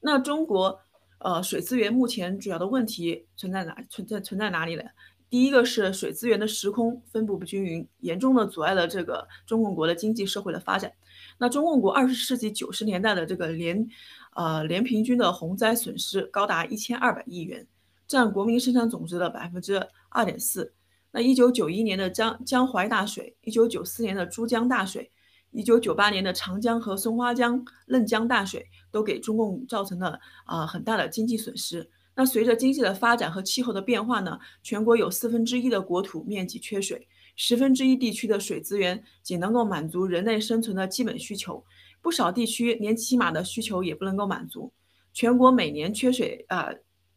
[0.00, 0.80] 那中国
[1.18, 4.82] 呃水资源目前主要的问题存在哪存在存在哪里呢？
[5.28, 10.92] 第一个是水资源的时空分布不均匀，严重的阻碍了这个中共国的经济社会的发展。
[11.38, 13.88] 那中共国二十世纪九十年代的这个年，
[14.34, 17.66] 呃年平均的洪灾损失高达一千二百亿元，
[18.06, 20.72] 占国民生产总值的百分之二点四。
[21.16, 25.10] 那一九九一年的江江淮大水，一九九四年的珠江大水，
[25.50, 31.88] 一九九八年的长江和松花江嫩江大水，都给中共造成了啊很大的经济损失。
[32.14, 41.64] 那随着经济的发展和气候的变化呢，全国有四分之一的国土面积缺水，十分之一地区的水资源仅能够满足人类生存的基本需求，
[42.02, 44.70] 不少地区连起码的需求也不能够满足。
[45.14, 46.68] 全国每年缺水啊，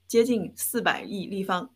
[0.08, 1.70] 接近四百亿立方。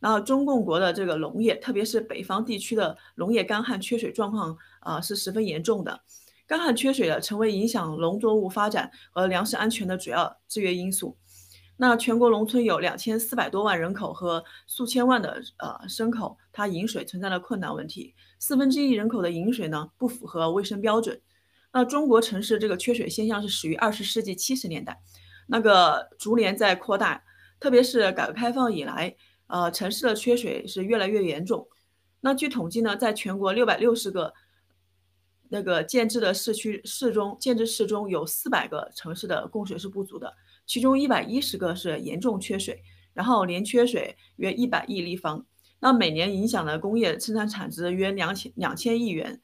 [0.00, 6.00] 然后中共国的这个农业，特别是北方地区的农业干旱缺水状况啊，是十分严重的。
[6.46, 11.16] 干旱缺水的成为影响农作物发展和粮食安全的主要制约因素。
[11.76, 18.14] 那全国农村有两千四百多万人口和数千万的呃牲口，它饮水存在的困难问题。
[18.38, 21.20] 四分之一人口的饮水呢不符合卫生标准。
[21.72, 25.00] 那中国城市这个缺水现象是始于二十世纪七十年代，
[25.46, 27.22] 那个逐年在扩大，
[27.60, 29.14] 特别是改革开放以来，
[29.48, 31.68] 呃，城市的缺水是越来越严重。
[32.20, 34.32] 那据统计呢，在全国六百六十个
[35.48, 40.34] 那个建制的市区市中，建制市中有四百个城市的供水是不足的。
[40.66, 42.82] 其中一百一十个是严重缺水，
[43.14, 45.46] 然后年缺水约一百亿立方，
[45.80, 49.40] 那每年影响的工业生产产值约两千两千亿元。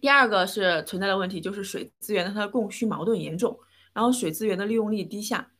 [0.00, 3.58] 第二个是存在的问题，就是水资源的它的供需矛盾严重，
[3.92, 5.51] 然后水资源的利用率低下。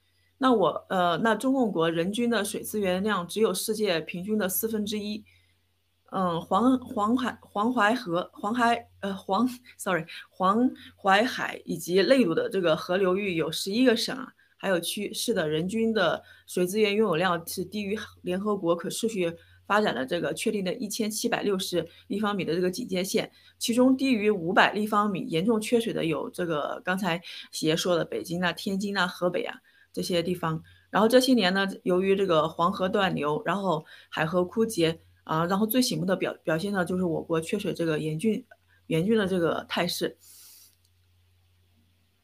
[0.43, 5.25] 那我呃，那中共国人均的水资源量只有世界平均的四分之一。
[6.11, 19.33] 嗯，黄黄海、黄淮河、黄海呃黄， sorry，黄淮海以及内陆的这个河流域有十一个省啊，还有区市的人均的水资源拥有量是低于联合国可持续
[19.65, 23.31] 发展的这个确定的一千七百六十立方米的这个警戒线，
[23.61, 27.23] 其中低于五百立方米严重缺水的有这个刚才
[27.53, 29.57] 喜爷说的北京啊、天津啊、河北啊
[29.93, 30.63] 这些地方。
[30.91, 38.45] 然后这些年呢，由于这个黄河断流，然后海河枯竭啊，然后最醒目的表表现呢，就是我国缺水这个严峻
[38.89, 40.17] 严峻的这个态势。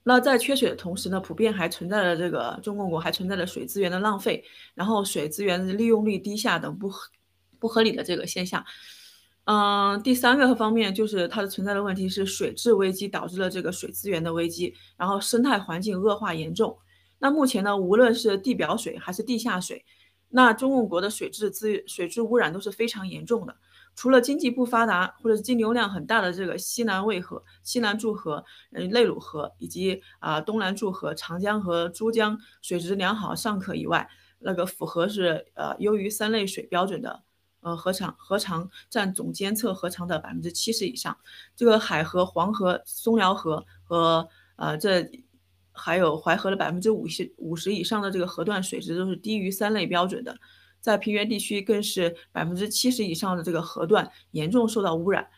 [0.05, 4.43] 那在缺水的同时呢，普遍还存在着这个中共国还存在着水资源的浪费，
[4.75, 7.11] 然后水资源利用率低下等不合
[7.59, 8.65] 不合理的这个现象。
[9.45, 16.79] 嗯，第三个方面就是它的存在的问题是水质危机导致了这个水资源的危机，然后生态环境恶化严重。
[17.19, 19.85] 那目前呢，无论是地表水还是地下水，
[20.29, 23.57] 那中共国的水质资水质污染都是非常严重的。
[23.97, 34.09] 除了经济不发达或者是金流量很大的这个西南渭河、西南注河、嗯内鲁河以及啊东南注河、长江和珠江水质良好尚可以外，
[34.39, 37.25] 那个符合是呃优于三类水标准的，
[37.61, 41.19] 呃河长河长占总监测河长的百分之七十以上。
[41.57, 45.11] 这个海河、黄河、松辽河和呃这。
[45.79, 50.37] 还有淮河的百分之五十五十以上的这个河段水质都是低于三类标准的，
[50.81, 55.29] 在平原地区更是百分之七十以上的这个河段严重受到污染。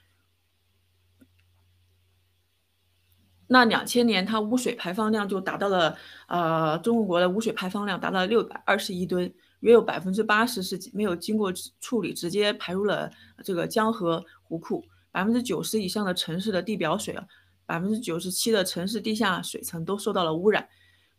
[3.53, 5.97] 那两千年它污水排放量就达到了，
[6.28, 13.11] 呃，中国的污水排放量达到了六百二十亿吨，约有百分之八十是没有经过处理直接排入了
[13.43, 17.26] 这个江河湖库，百分之九十以上的城市的地表水啊。
[17.71, 20.68] 百分之九十七的城市地下水层都受到了污染，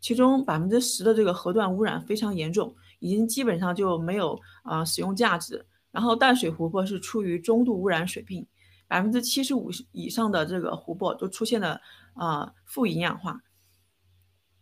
[0.02, 5.66] 其中百分之十的这个河段污染非常严重，已经基本上就没有啊使用价值。
[5.91, 8.45] 然后淡水湖泊是处于中度污染水平，
[8.86, 11.80] 百分之七十五以上的这个湖泊都出现了
[12.16, 13.39] 啊负营养化。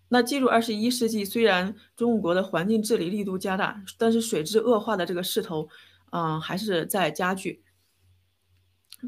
[0.10, 5.68] 那进入二十一世纪，虽然中国的环境治理力度加大，但是水质恶化的这个势头，
[6.12, 7.64] 嗯还是在加剧。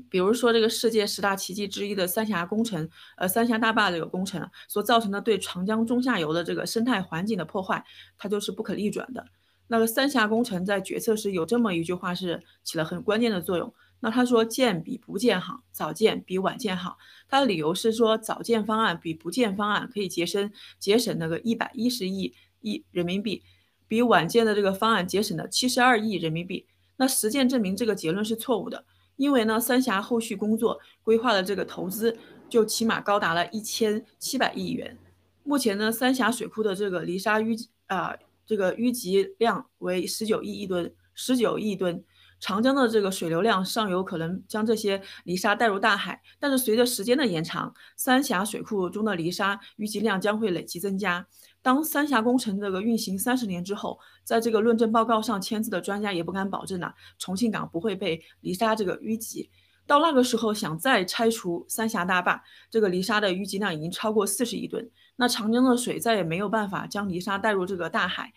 [0.10, 7.84] 比如说，这个世界十大奇迹之一的三峡工程，呃，三峡大坝这个工程所造成的对长江中下游的这个生态环境的破坏，
[8.18, 9.26] 它就是不可逆转的。
[9.68, 13.74] 那个三峡工程在决策时有这么一句话是起了很关键的作用。
[14.02, 16.98] 那他说建比不建好，早建比晚建好。
[17.30, 23.44] 他的理由是说早建方案比不建方案可以节省节省那个一百一十亿亿人民币，
[23.88, 26.66] 比晚建的这个方案节省了七十二亿人民币。
[26.98, 28.86] 那实践证明这个结论是错误的。
[29.22, 32.18] 因为呢，三峡后续工作规划的这个投资
[32.50, 34.98] 就起码高达了一千七百亿元。
[35.44, 38.16] 目前呢，三峡水库的这个泥沙淤啊，
[38.48, 42.04] 这个淤积量为十九亿亿吨，十九亿吨。
[42.40, 51.28] 长江的这个水流量上游可能将这些泥沙带入大海，但是随着时间的延长，三峡水库中的泥沙淤积量将会累积增加。
[51.62, 59.50] 当三峡工程这个运行三十年之后，在这个论证报告上签字的专家也不敢保证呐，重庆港不会被泥沙这个淤积。
[59.88, 68.32] 到那个时候，想再拆除三峡大坝，这个泥沙的淤积量已经超过四十亿吨，那长江的水再也没有办法将泥沙带入这个大海，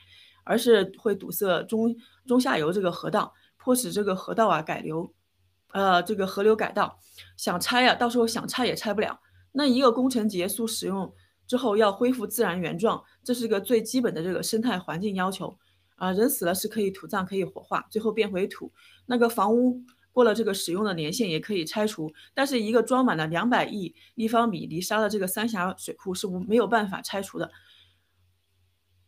[0.44, 1.94] 而是会堵塞中
[2.26, 3.32] 中下游这个河道。
[3.56, 5.10] 迫使这个河道啊改流，
[5.72, 6.98] 呃，这个河流改道，
[7.34, 9.20] 想拆啊，到时候想拆也拆不了。
[9.52, 11.14] 那一个工程结束使用
[11.46, 15.58] 之后，要恢复自然原状，这是个最基本的这个生态环境要求
[15.96, 16.12] 啊。
[16.12, 18.72] 人死了是可以土葬，可以火化，最后变回土。
[19.06, 19.82] 那个房屋
[20.12, 27.50] 过了这个使用的年限也可以拆除，但是一个装满了两百亿立方米泥沙的这个三峡水库是无没有办法拆除的，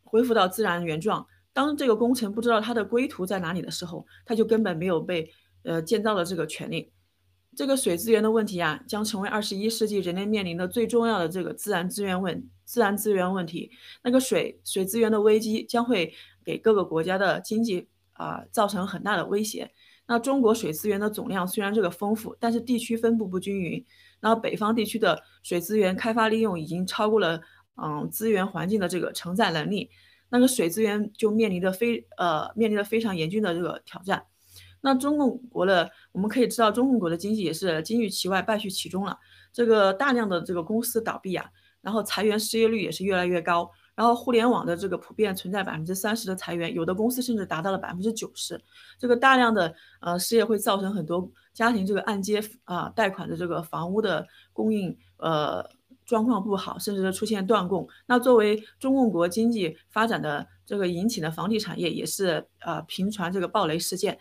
[0.04, 1.26] 恢复到自然原状。
[1.52, 5.32] 当这个工程不知道它的归途在哪里的时候，它就根本没有被
[5.62, 6.92] 呃建造的这个权利。
[7.56, 13.70] 这个水资源的问题啊，将成为二十一世纪人类面临的最重要的这个自然资源问自然资源问题。
[14.04, 16.12] 那个水水资源的危机将会
[16.44, 19.70] 给各个国家的经济啊造成很大的威胁。
[20.06, 23.82] 那中国水资源的总量虽然这个丰富，但是地区分布不均匀。
[24.20, 27.40] 然后北方地区的水资源开发利用已经超过了
[27.76, 29.88] 嗯资源环境的这个承载能力。
[30.28, 34.24] 那个水资源就面临着非呃面临着非常严峻的这个挑战。
[34.86, 39.18] 那中共国的我们可以知道，中共国的经济也是金玉其外败絮其中了。
[39.52, 41.44] 这个大量的这个公司倒闭啊，
[41.80, 43.68] 然后裁员失业率也是越来越高。
[43.96, 48.62] 然后互联网的这个普遍存在百分之三十的裁员，有的公司甚至达到了百分之九十。
[48.96, 55.68] 这个大量的呃失业会造成很多家庭这个按揭啊贷款的这个房屋的供应呃。
[56.04, 57.84] 状况不好，甚至出现断供。
[58.06, 64.16] 那作为中共国经济发展的这个引起的房地产业也是呃频传这个暴雷事件，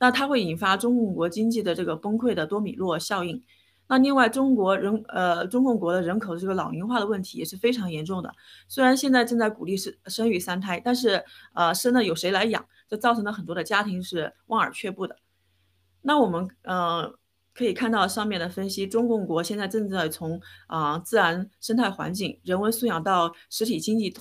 [0.00, 3.40] 那它会引发中共国经济的这个崩溃的多米诺效应。
[3.86, 8.32] 那另外，中国人呃中共国的人口的这个老龄化的问题也是非常严重的。
[8.68, 11.24] 虽然现在正在鼓励生生育三胎，但是
[11.54, 12.64] 呃生了有谁来养？
[12.88, 15.16] 这造成了很多的家庭是望而却步的。
[16.02, 17.12] 那我们呃
[17.52, 24.16] 可以看到上面的分析，中共国现在正在从啊自然生态环境、人文素养到实体经济。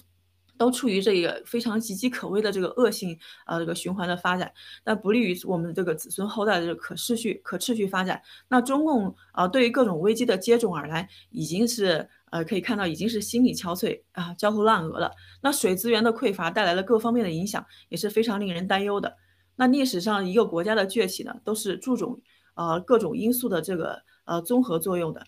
[0.59, 4.51] 都处于这个非常岌岌可危的这个恶性呃这个循环的发展，
[4.83, 8.21] 那不利于我们这个子孙后代的这个可持续可持续发展。
[8.49, 15.09] 那中共啊对于各种危机的接踵而来，已经是呃可以看到已经是心力憔悴啊焦头烂额了。
[15.41, 19.15] 那水资源的匮乏带来了各方面的影响，也是非常令人担忧的。
[19.55, 22.21] 那历史上一个国家的崛起呢，都是注重
[22.55, 25.25] 呃各种因素的这个呃综合作用的，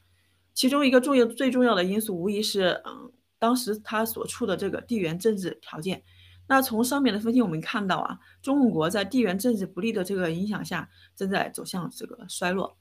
[0.54, 3.14] 其中一个重要最重要的因素无疑是嗯。
[3.42, 6.04] 当时他所处的这个地缘政治条件，
[6.48, 12.78] 那从上面的分析我们看到啊，中国在地缘政治不利的这个影响下，正在走向这个衰落。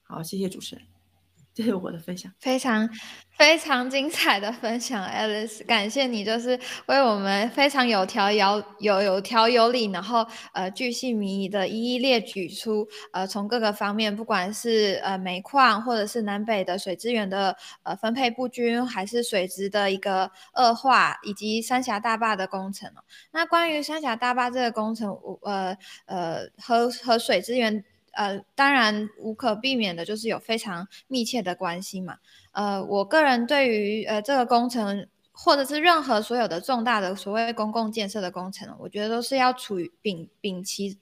[0.00, 0.86] 好，谢谢主持人。
[1.52, 2.88] 这是我的分享，非常
[3.36, 25.76] 非常精彩的分享，Alice，感谢你，就是为我们非常有条有有有条有理，然后呃巨细靡遗的一一列举出呃从各个方面，不管是呃煤矿或者是南北的水资源的呃分配不均，还是水质的一个恶化，以及三峡大坝的工程哦那关于三峡大坝这个工程，我呃
[26.06, 27.84] 呃和和水资源。
[28.12, 32.16] 呃，当然无可避免的就是有非常密切的关系嘛。
[32.52, 35.08] 呃，我个人对于呃这个工程。
[35.32, 40.96] 或者是任何所有的重大的所谓公共建设的工程，我觉得都是要处于秉秉持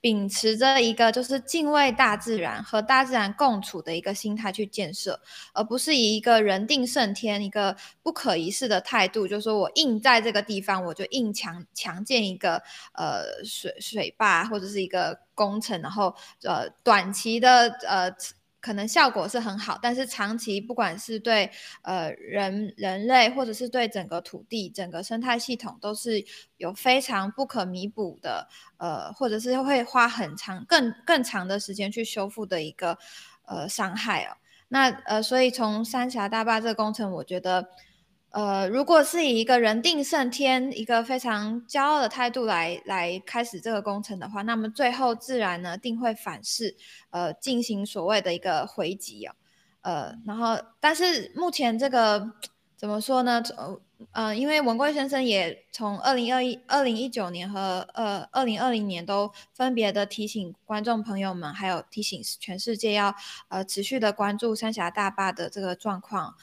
[0.00, 5.20] 秉持着一个就是敬畏大自然和大自然共处的一个心态去建设，
[5.52, 12.60] 而不是以一个人定胜天、一个不可一世的态度，就是说我硬在这个地方，我就硬强强建一个
[12.94, 18.12] 呃水水坝或者是一个工程，然后呃短期的呃。
[18.64, 21.50] 可能效果是很好，但是长期不管是对
[21.82, 26.24] 呃人人类，或者是对整个土地、整个生态系统，都是
[26.56, 28.48] 有非常不可弥补的
[28.78, 32.96] 呃，或者是会花很长、更更长的时间去修复的一个
[33.44, 34.34] 呃伤害哦。
[34.68, 37.68] 那呃，所以从三峡大坝这个工程，我觉得。
[38.34, 46.76] 呃，如果是以一个人定胜天、一个非常骄傲的态度来来开始这个工程的话，那么最后自然呢定会反噬，
[47.10, 49.34] 呃，进行所谓的一个回击哦，
[49.82, 52.32] 呃，然后但是目前这个
[52.76, 53.40] 怎么说呢？
[53.56, 53.80] 呃
[54.10, 63.14] 呃，因为文贵先生也从二零二一、二零一九年和呃二零二零年都分别的提醒观众朋友们，还有提醒全世界要
[63.46, 66.34] 呃持续的关注三峡大坝的这个状况。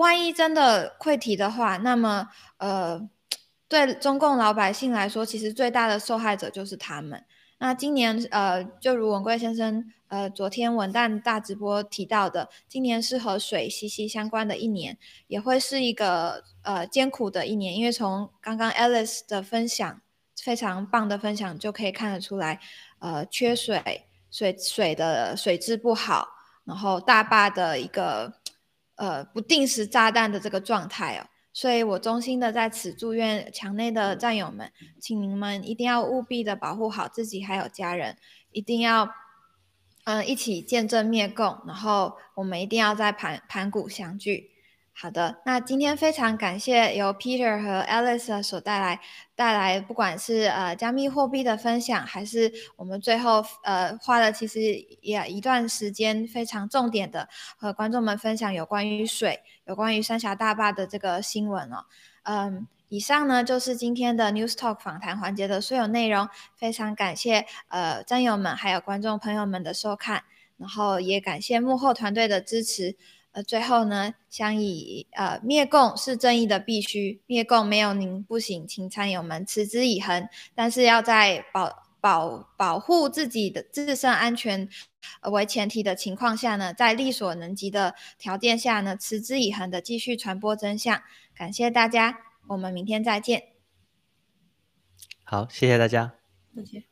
[0.00, 2.26] 万一真的溃堤的话，那么
[2.56, 2.98] 呃，
[3.68, 7.22] 对中共老百姓来说，其实最大的受害者就是他们。
[7.58, 14.96] 那今年呃，就如文贵先生呃昨天文旦大直播提到的，今年是和水息息相关的一年，
[15.26, 17.76] 也会是一个呃艰苦的一年。
[17.76, 20.00] 因为从刚刚 Alice 的分享，
[20.42, 22.58] 非常棒的分享就可以看得出来，
[23.00, 26.26] 呃，缺水，水水的水质不好，
[26.64, 28.39] 然后大坝的一个。
[29.00, 31.24] 呃，不定时炸弹的这个状态哦，
[31.54, 34.70] 所以我衷心的在此祝愿墙内的战友们，
[35.00, 38.18] 请你们一定要务必的保护好自己还有家人，
[38.52, 39.08] 一定要
[40.04, 44.50] 嗯一起见证灭共，然后我们一定要在盘盘古相聚。
[45.02, 49.00] 好的，那今天非常感谢由 Peter 和 Alice 所带来
[49.34, 54.60] 带来，不管是呃加密货币的分享，还是我们最后呃花了其实
[55.00, 61.86] 也一段时间非常重点的和观众们分享有关于水、有关于三峡大坝的这个新闻哦。
[62.24, 70.24] 嗯，以上呢就是今天的 News Talk 访谈环节的所有内容，非常感谢呃战友们还有观众朋友们的收看，
[70.58, 72.98] 然后也感谢幕后团队的支持。
[73.32, 80.28] 呃，最后呢，相以呃灭共是正义的必须，灭共没有您不行，请参友们持之以恒。
[80.54, 84.68] 但是要在保保保护自己的自身安全
[85.30, 91.00] 为前提的情况下呢，在力所能及的条件下呢，持之以恒的继续传播真相。
[91.32, 92.18] 感谢大家，
[92.48, 93.44] 我们明天再见。
[95.22, 96.14] 好，谢谢大家，
[96.56, 96.89] 再见。